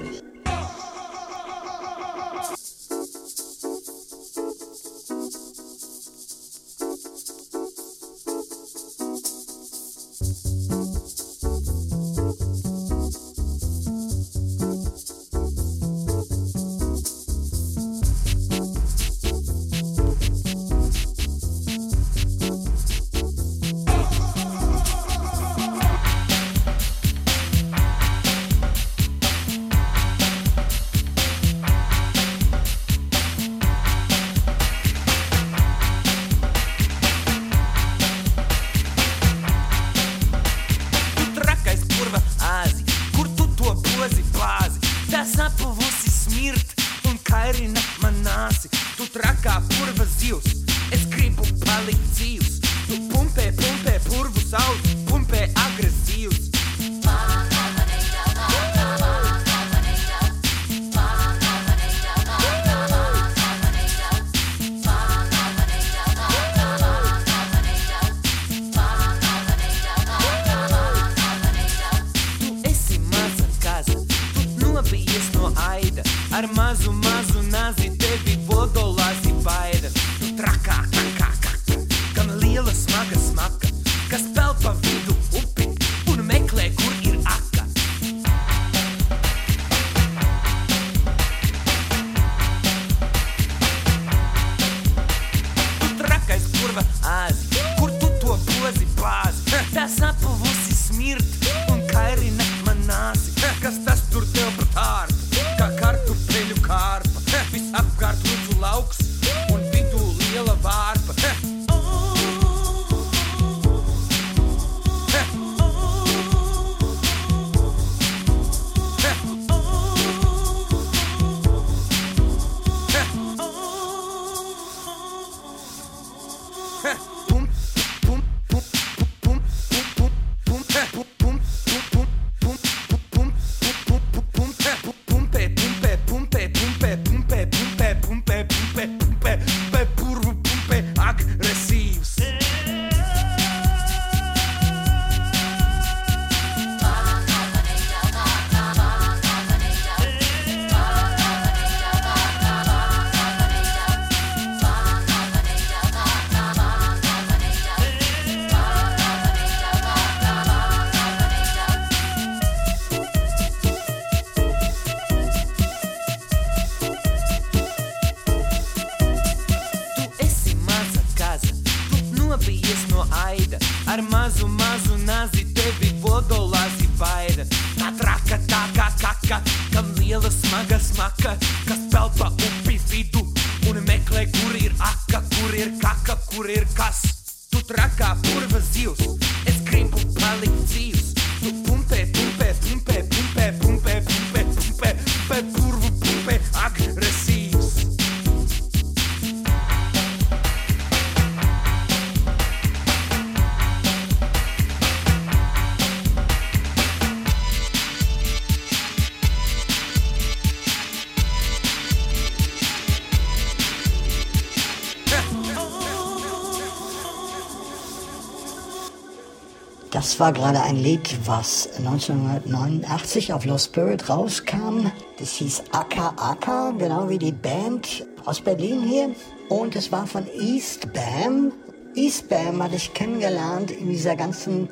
Das 220.13 220.19
war 220.19 220.31
gerade 220.31 220.61
ein 220.61 220.75
Lied, 220.75 221.17
was 221.25 221.69
1989 221.79 223.33
auf 223.33 223.45
Lost 223.45 223.65
Spirit 223.65 224.09
rauskam. 224.09 224.91
Das 225.17 225.31
hieß 225.31 225.63
Aka 225.71 226.13
Aka, 226.17 226.69
genau 226.77 227.09
wie 227.09 227.17
die 227.17 227.31
Band 227.31 228.05
aus 228.23 228.39
Berlin 228.39 228.83
hier. 228.83 229.15
Und 229.49 229.75
es 229.75 229.91
war 229.91 230.05
von 230.05 230.27
Eastbam. 230.39 231.51
Eastbam 231.95 232.61
hatte 232.61 232.75
ich 232.75 232.93
kennengelernt 232.93 233.71
in 233.71 233.89
dieser 233.89 234.15
ganzen 234.15 234.69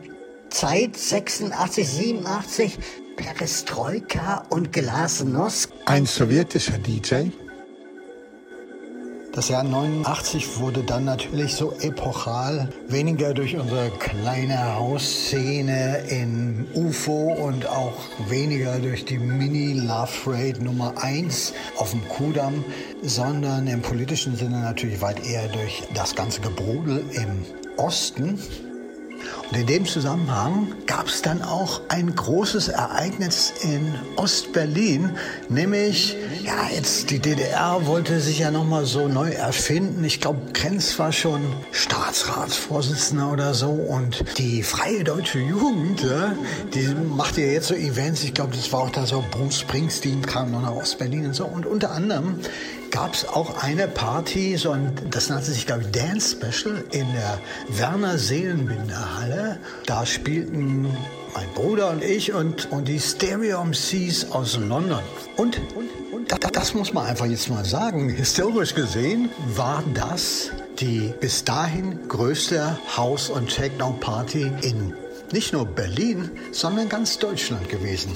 Zeit, 0.52 0.96
86, 0.96 1.90
87, 1.90 2.78
Perestroika 3.16 4.44
und 4.50 4.72
Glasnost. 4.72 5.74
Ein 5.88 6.06
sowjetischer 6.06 6.78
DJ, 6.78 7.32
das 9.42 9.50
Jahr 9.50 9.64
89 9.64 10.60
wurde 10.60 10.84
dann 10.84 11.06
natürlich 11.06 11.56
so 11.56 11.74
epochal, 11.82 12.70
weniger 12.90 13.34
durch 13.34 13.58
unsere 13.58 13.90
kleine 13.90 14.76
Hausszene 14.76 16.04
in 16.10 16.68
UFO 16.76 17.34
und 17.34 17.66
auch 17.68 17.96
weniger 18.30 18.78
durch 18.78 19.04
die 19.04 19.18
Mini-Love 19.18 20.12
Raid 20.28 20.62
Nummer 20.62 20.94
1 20.96 21.56
auf 21.78 21.90
dem 21.90 22.08
Kudamm, 22.08 22.64
sondern 23.02 23.66
im 23.66 23.82
politischen 23.82 24.36
Sinne 24.36 24.60
natürlich 24.60 25.02
weit 25.02 25.26
eher 25.26 25.48
durch 25.48 25.82
das 25.96 26.14
ganze 26.14 26.40
Gebrudel 26.42 27.04
im 27.14 27.44
Osten. 27.78 28.38
Und 29.52 29.57
in 29.57 29.68
dem 29.68 29.85
Zusammenhang 29.85 30.73
gab 30.85 31.07
es 31.07 31.22
dann 31.22 31.41
auch 31.41 31.81
ein 31.89 32.15
großes 32.15 32.69
Ereignis 32.69 33.52
in 33.61 33.95
Ostberlin, 34.15 35.11
nämlich, 35.49 36.15
ja, 36.43 36.69
jetzt 36.73 37.10
die 37.10 37.19
DDR 37.19 37.85
wollte 37.85 38.22
sich 38.22 38.39
ja 38.39 38.52
nochmal 38.52 38.85
so 38.85 39.07
neu 39.10 39.30
erfinden. 39.30 40.06
Ich 40.06 40.22
glaube, 40.22 40.39
Krenz 40.53 40.98
war 40.99 41.11
schon 41.11 41.41
Staatsratsvorsitzender 41.72 43.31
oder 43.31 43.53
so 43.53 43.72
und 43.72 44.23
die 44.38 44.64
Freie 44.64 45.03
Deutsche 45.03 45.39
Jugend, 45.39 46.02
ja, 46.02 46.34
die 46.73 46.88
macht 46.88 47.38
ja 47.38 47.45
jetzt 47.45 47.68
so 47.68 47.73
Events. 47.73 48.23
Ich 48.23 48.34
glaube, 48.34 48.56
das 48.56 48.72
war 48.72 48.81
auch 48.81 48.89
da 48.89 49.06
so, 49.06 49.23
Bruce 49.31 49.60
Springsteen 49.60 50.26
kam 50.26 50.52
noch 50.52 50.61
nach 50.61 50.76
Ostberlin 50.76 51.26
und 51.26 51.34
so. 51.34 51.45
Und 51.45 51.65
unter 51.65 51.91
anderem 51.91 52.39
gab 52.92 53.14
es 53.14 53.28
auch 53.28 53.64
eine 53.64 53.88
Party, 53.88 54.58
so 54.58 54.72
ein, 54.72 54.92
das 55.10 55.30
nannte 55.30 55.52
sich, 55.52 55.66
glaube 55.66 55.84
ich, 55.84 55.92
Dance 55.92 56.36
Special 56.36 56.84
in 56.92 57.12
der 57.14 57.40
Werner 57.70 58.18
Seelenbinderhalle. 58.18 59.58
Da 59.86 60.06
spielten 60.06 60.84
mein 61.34 61.48
Bruder 61.56 61.90
und 61.92 62.04
ich 62.04 62.34
und, 62.34 62.72
und 62.72 62.88
die 62.88 63.00
Stereo 63.00 63.64
MCs 63.64 64.32
aus 64.32 64.58
London. 64.58 65.00
Und, 65.38 65.60
und, 65.76 65.90
und 66.12 66.56
das 66.56 66.74
muss 66.74 66.94
man 66.94 67.06
einfach 67.06 67.26
jetzt 67.26 67.50
mal 67.50 67.66
sagen, 67.66 68.10
historisch 68.10 68.76
gesehen 68.76 69.30
war 69.56 69.84
das 69.94 70.52
die 70.80 71.14
bis 71.20 71.44
dahin 71.44 72.08
größte 72.08 72.78
House- 72.98 73.30
und 73.30 73.50
Techno-Party 73.50 74.52
in 74.62 74.94
nicht 75.32 75.54
nur 75.54 75.66
Berlin, 75.66 76.32
sondern 76.52 76.90
ganz 76.90 77.20
Deutschland 77.20 77.70
gewesen. 77.70 78.12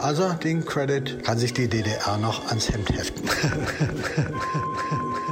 Also 0.00 0.32
den 0.32 0.64
Credit 0.64 1.22
kann 1.22 1.36
sich 1.36 1.52
die 1.52 1.68
DDR 1.68 2.16
noch 2.16 2.48
ans 2.48 2.70
Hemd 2.70 2.90
heften. 2.90 3.28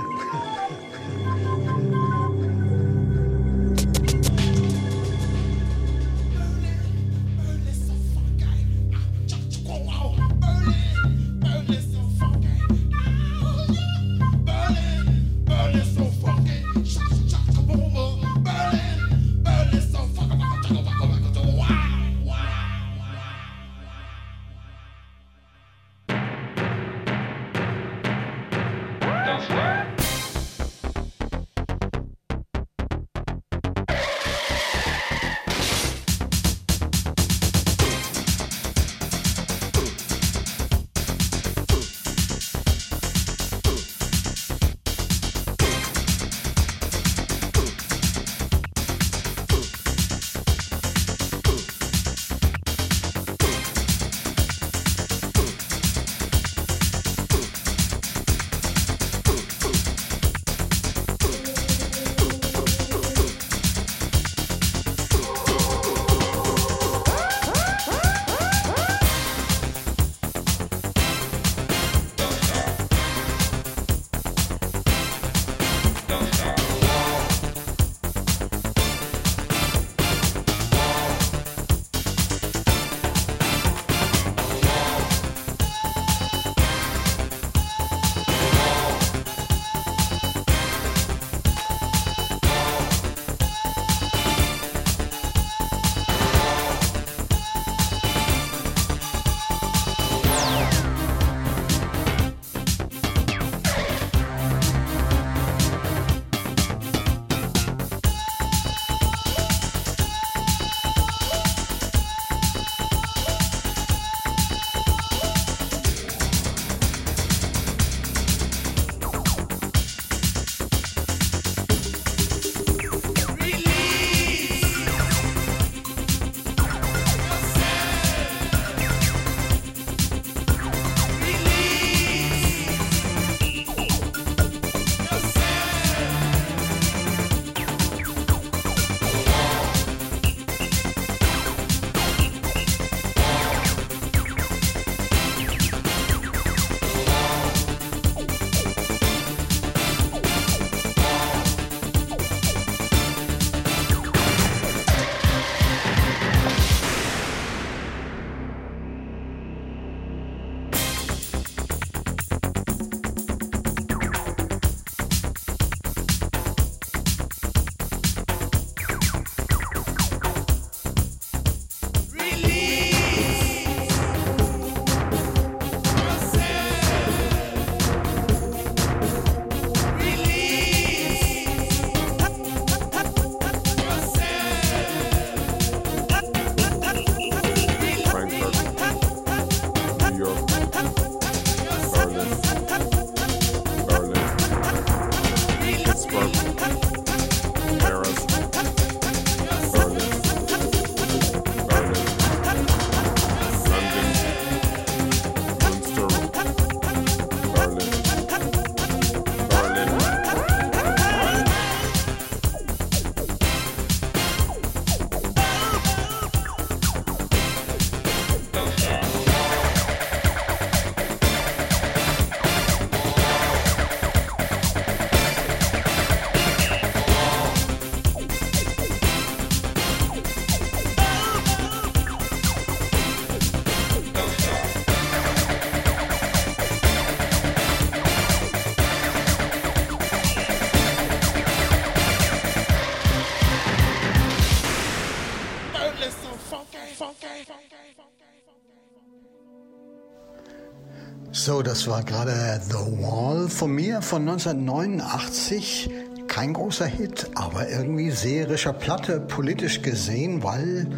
So, 251.40 251.62
das 251.62 251.86
war 251.86 252.02
gerade 252.02 252.60
The 252.69 253.01
Wall 253.01 253.48
von 253.48 253.70
mir 253.70 254.02
von 254.02 254.28
1989. 254.28 255.89
Kein 256.27 256.52
großer 256.52 256.86
Hit, 256.86 257.31
aber 257.36 257.69
irgendwie 257.70 258.10
seherischer 258.10 258.73
Platte, 258.73 259.20
politisch 259.20 259.81
gesehen, 259.81 260.43
weil 260.43 260.89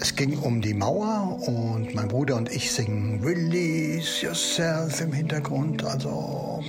es 0.00 0.16
ging 0.16 0.38
um 0.38 0.62
die 0.62 0.72
Mauer 0.72 1.46
und 1.46 1.94
mein 1.94 2.08
Bruder 2.08 2.36
und 2.36 2.50
ich 2.50 2.72
singen 2.72 3.22
Release 3.22 4.24
Yourself 4.24 4.98
im 5.02 5.12
Hintergrund. 5.12 5.84
Also 5.84 6.64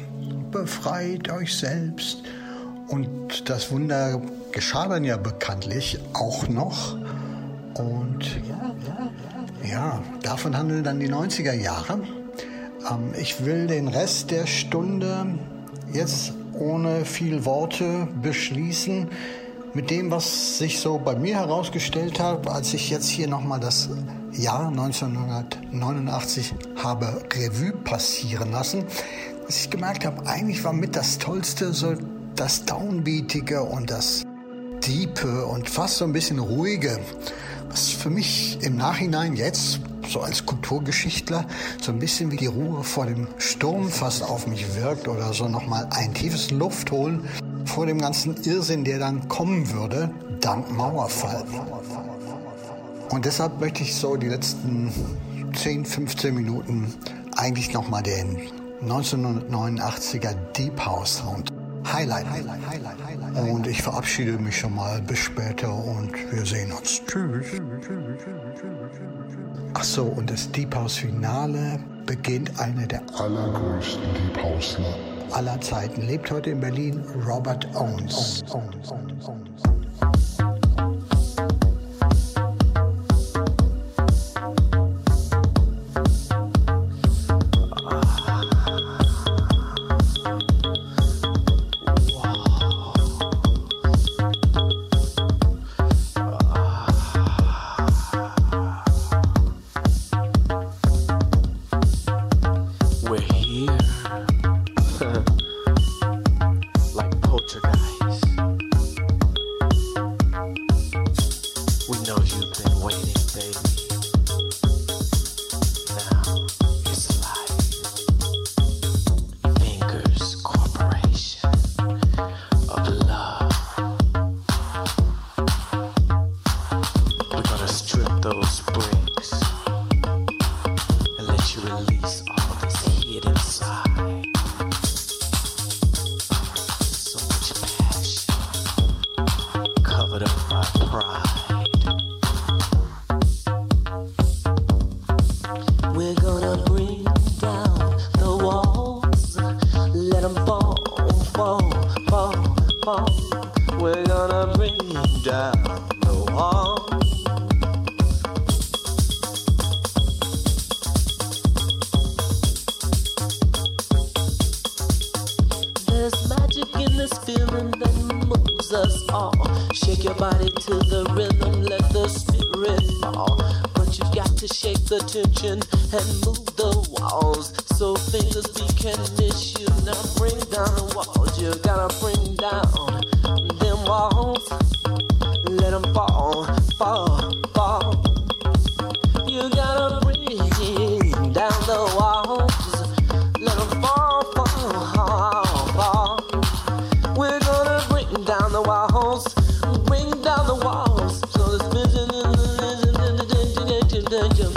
befreit 0.52 1.32
euch 1.32 1.56
selbst. 1.56 2.24
Und 2.90 3.50
das 3.50 3.72
Wunder 3.72 4.22
geschah 4.52 4.90
dann 4.90 5.06
ja 5.06 5.16
bekanntlich 5.16 5.98
auch 6.12 6.50
noch. 6.50 6.98
Und 7.74 8.42
ja, 9.64 10.04
davon 10.24 10.58
handeln 10.58 10.84
dann 10.84 11.00
die 11.00 11.10
90er 11.10 11.54
Jahre. 11.54 12.02
Ähm, 12.90 13.14
ich 13.20 13.46
will 13.46 13.68
den 13.68 13.88
Rest 13.88 14.32
der 14.32 14.48
Stunde 14.48 15.28
jetzt 15.94 16.34
ohne 16.54 17.06
viel 17.06 17.46
Worte 17.46 18.08
beschließen 18.22 19.08
mit 19.74 19.90
dem, 19.90 20.12
was 20.12 20.58
sich 20.58 20.80
so 20.80 21.00
bei 21.00 21.16
mir 21.16 21.36
herausgestellt 21.36 22.20
hat, 22.20 22.48
als 22.50 22.74
ich 22.74 22.90
jetzt 22.90 23.08
hier 23.08 23.28
nochmal 23.28 23.60
das 23.60 23.90
Jahr 24.34 24.68
1989 24.68 26.54
habe 26.84 27.24
Revue 27.34 27.72
passieren 27.72 28.52
lassen, 28.52 28.84
dass 29.46 29.58
ich 29.58 29.70
gemerkt 29.70 30.06
habe, 30.06 30.28
eigentlich 30.28 30.64
war 30.64 30.74
mit 30.74 30.96
das 30.96 31.18
Tollste 31.18 31.74
so 31.74 31.96
das 32.36 32.66
Downbeatige 32.66 33.62
und 33.64 33.90
das 33.92 34.24
Diepe 34.86 35.46
und 35.46 35.70
fast 35.70 35.98
so 35.98 36.06
ein 36.06 36.14
bisschen 36.14 36.40
ruhige, 36.40 37.00
was 37.70 37.90
für 37.90 38.10
mich 38.10 38.58
im 38.62 38.76
Nachhinein 38.76 39.36
jetzt 39.36 39.80
so 40.08 40.22
als 40.22 40.46
Kulturgeschichtler 40.46 41.46
so 41.82 41.92
ein 41.92 42.00
bisschen 42.00 42.32
wie 42.32 42.38
die 42.38 42.48
Ruhe 42.48 42.84
vor 42.84 43.06
dem 43.06 43.28
Sturm 43.38 43.90
fast 43.90 44.24
auf 44.24 44.48
mich 44.48 44.76
wirkt 44.76 45.08
oder 45.08 45.34
so 45.34 45.48
nochmal 45.48 45.88
ein 45.92 46.14
tiefes 46.14 46.52
Luft 46.52 46.92
holen 46.92 47.28
vor 47.66 47.86
dem 47.86 48.00
ganzen 48.00 48.36
Irrsinn, 48.44 48.84
der 48.84 49.00
dann 49.00 49.28
kommen 49.28 49.72
würde, 49.72 50.12
dank 50.42 50.72
Mauerfall. 50.72 51.46
Und 53.10 53.26
deshalb 53.26 53.60
möchte 53.60 53.84
ich 53.84 53.96
so 53.96 54.16
die 54.16 54.28
letzten 54.28 54.92
10, 55.56 55.86
15 55.86 56.34
Minuten 56.34 56.94
eigentlich 57.36 57.74
nochmal 57.74 58.04
den 58.04 58.38
1989er 58.84 60.34
Deep 60.56 60.86
House 60.86 61.18
Sound 61.18 61.52
Highlight. 61.92 62.26
Und 63.36 63.68
ich 63.68 63.82
verabschiede 63.82 64.38
mich 64.38 64.58
schon 64.58 64.76
mal. 64.76 65.02
Bis 65.02 65.20
später 65.20 65.74
und 65.74 66.14
wir 66.32 66.46
sehen 66.46 66.72
uns. 66.72 67.02
Tschüss. 67.06 67.48
Ach 69.74 69.84
so, 69.84 70.04
und 70.04 70.30
das 70.30 70.52
Deep 70.52 70.76
House 70.76 70.98
Finale 70.98 71.80
beginnt 72.06 72.60
eine 72.60 72.86
der 72.88 73.02
allergrößten 73.18 74.04
Deep 74.14 74.44
Houseler 74.44 74.96
aller 75.32 75.60
Zeiten. 75.62 76.02
Lebt 76.02 76.30
heute 76.30 76.52
in 76.52 76.60
Berlin 76.60 77.04
Robert 77.26 77.66
Owens. 77.76 78.44
Owens. 78.52 78.92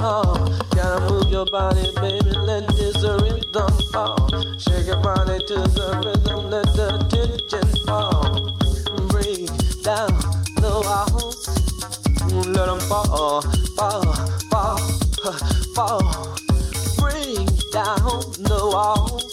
Gotta 0.05 1.01
move 1.09 1.31
your 1.31 1.47
body, 1.47 1.91
baby, 1.97 2.33
let 2.33 2.69
this 2.77 3.03
rhythm 3.03 3.73
fall. 3.91 4.29
Shake 4.59 4.87
your 4.87 5.01
body 5.01 5.39
to 5.47 5.55
the 5.55 6.03
rhythm, 6.05 6.51
let 6.51 6.67
the 6.77 6.99
tension 7.09 7.67
fall. 7.87 8.53
Down 9.83 10.13
the 10.61 10.73
walls, 10.85 11.47
them 12.53 12.81
fall, 12.81 13.41
fall, 13.77 14.05
fall, 14.51 14.79
fall. 15.75 16.37
Bring 16.99 17.47
down 17.73 18.21
the 18.45 18.61
walls. 18.75 19.24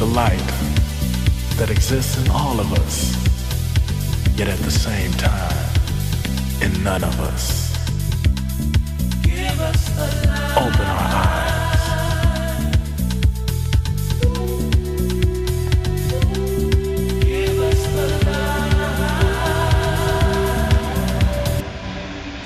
the 0.00 0.06
light 0.06 0.50
that 1.58 1.68
exists 1.68 2.16
in 2.16 2.30
all 2.30 2.58
of 2.58 2.72
us, 2.72 2.96
yet 4.34 4.48
at 4.48 4.58
the 4.60 4.70
same 4.70 5.12
time, 5.12 5.52
in 6.62 6.72
none 6.82 7.04
of 7.04 7.20
us. 7.20 7.68
us 9.60 9.90
Open 10.56 10.86
our 10.96 11.08
eyes. 11.20 11.50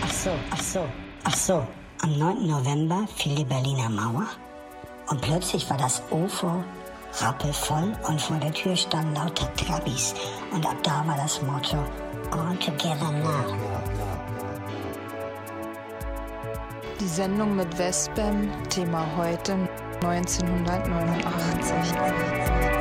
Ach 0.02 0.12
so, 0.12 0.32
ach 0.51 0.62
so, 0.62 0.89
ach 1.22 1.36
so. 1.36 1.66
Am 2.02 2.18
9. 2.18 2.48
November 2.48 3.06
fiel 3.16 3.36
die 3.36 3.44
Berliner 3.44 3.90
Mauer 3.90 4.26
und 5.06 5.20
plötzlich 5.20 5.70
war 5.70 5.76
das 5.78 6.02
UFO 6.10 6.64
rappelvoll 7.20 7.92
und 8.08 8.20
vor 8.20 8.38
der 8.38 8.52
Tür 8.52 8.74
standen 8.76 9.14
lauter 9.14 9.52
Trabis. 9.54 10.14
Und 10.52 10.66
ab 10.66 10.76
da 10.82 11.06
war 11.06 11.16
das 11.16 11.40
Motto 11.42 11.78
All 12.30 12.56
Together 12.56 13.10
Now. 13.10 13.56
Die 17.00 17.08
Sendung 17.08 17.56
mit 17.56 17.76
Westbam, 17.78 18.50
Thema 18.68 19.06
heute 19.16 19.68
1989. 20.02 22.73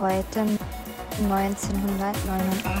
heute 0.00 0.40
1999. 1.20 2.75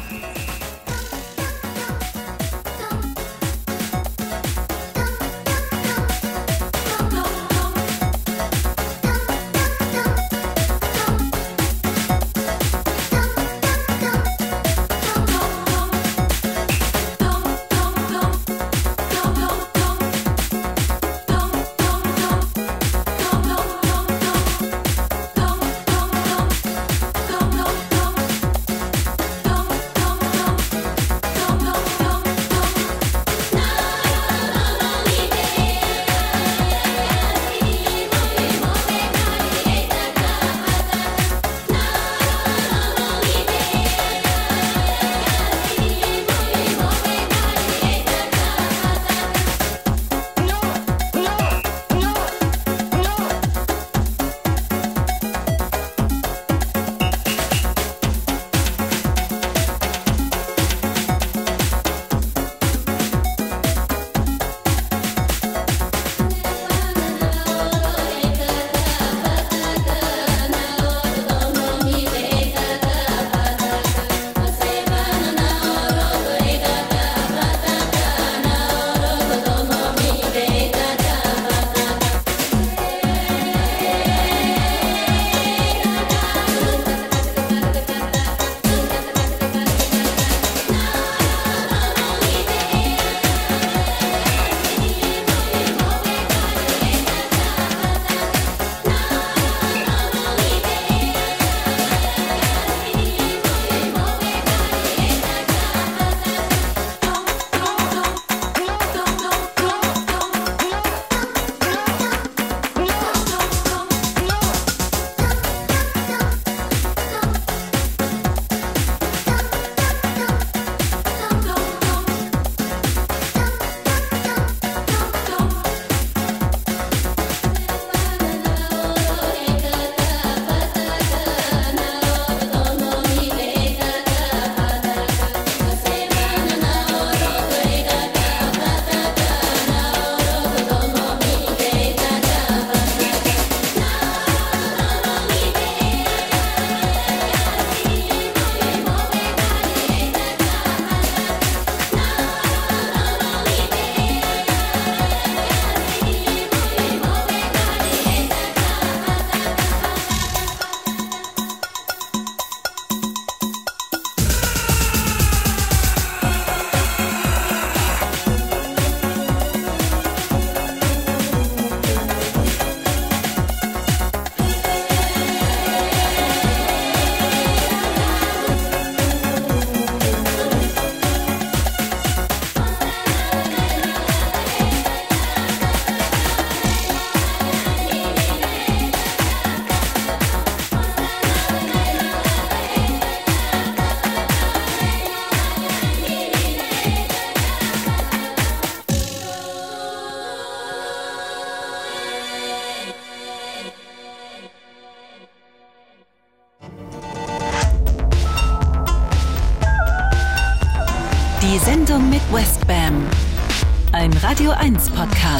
1 214.66 214.74
Podcast. 214.90 215.35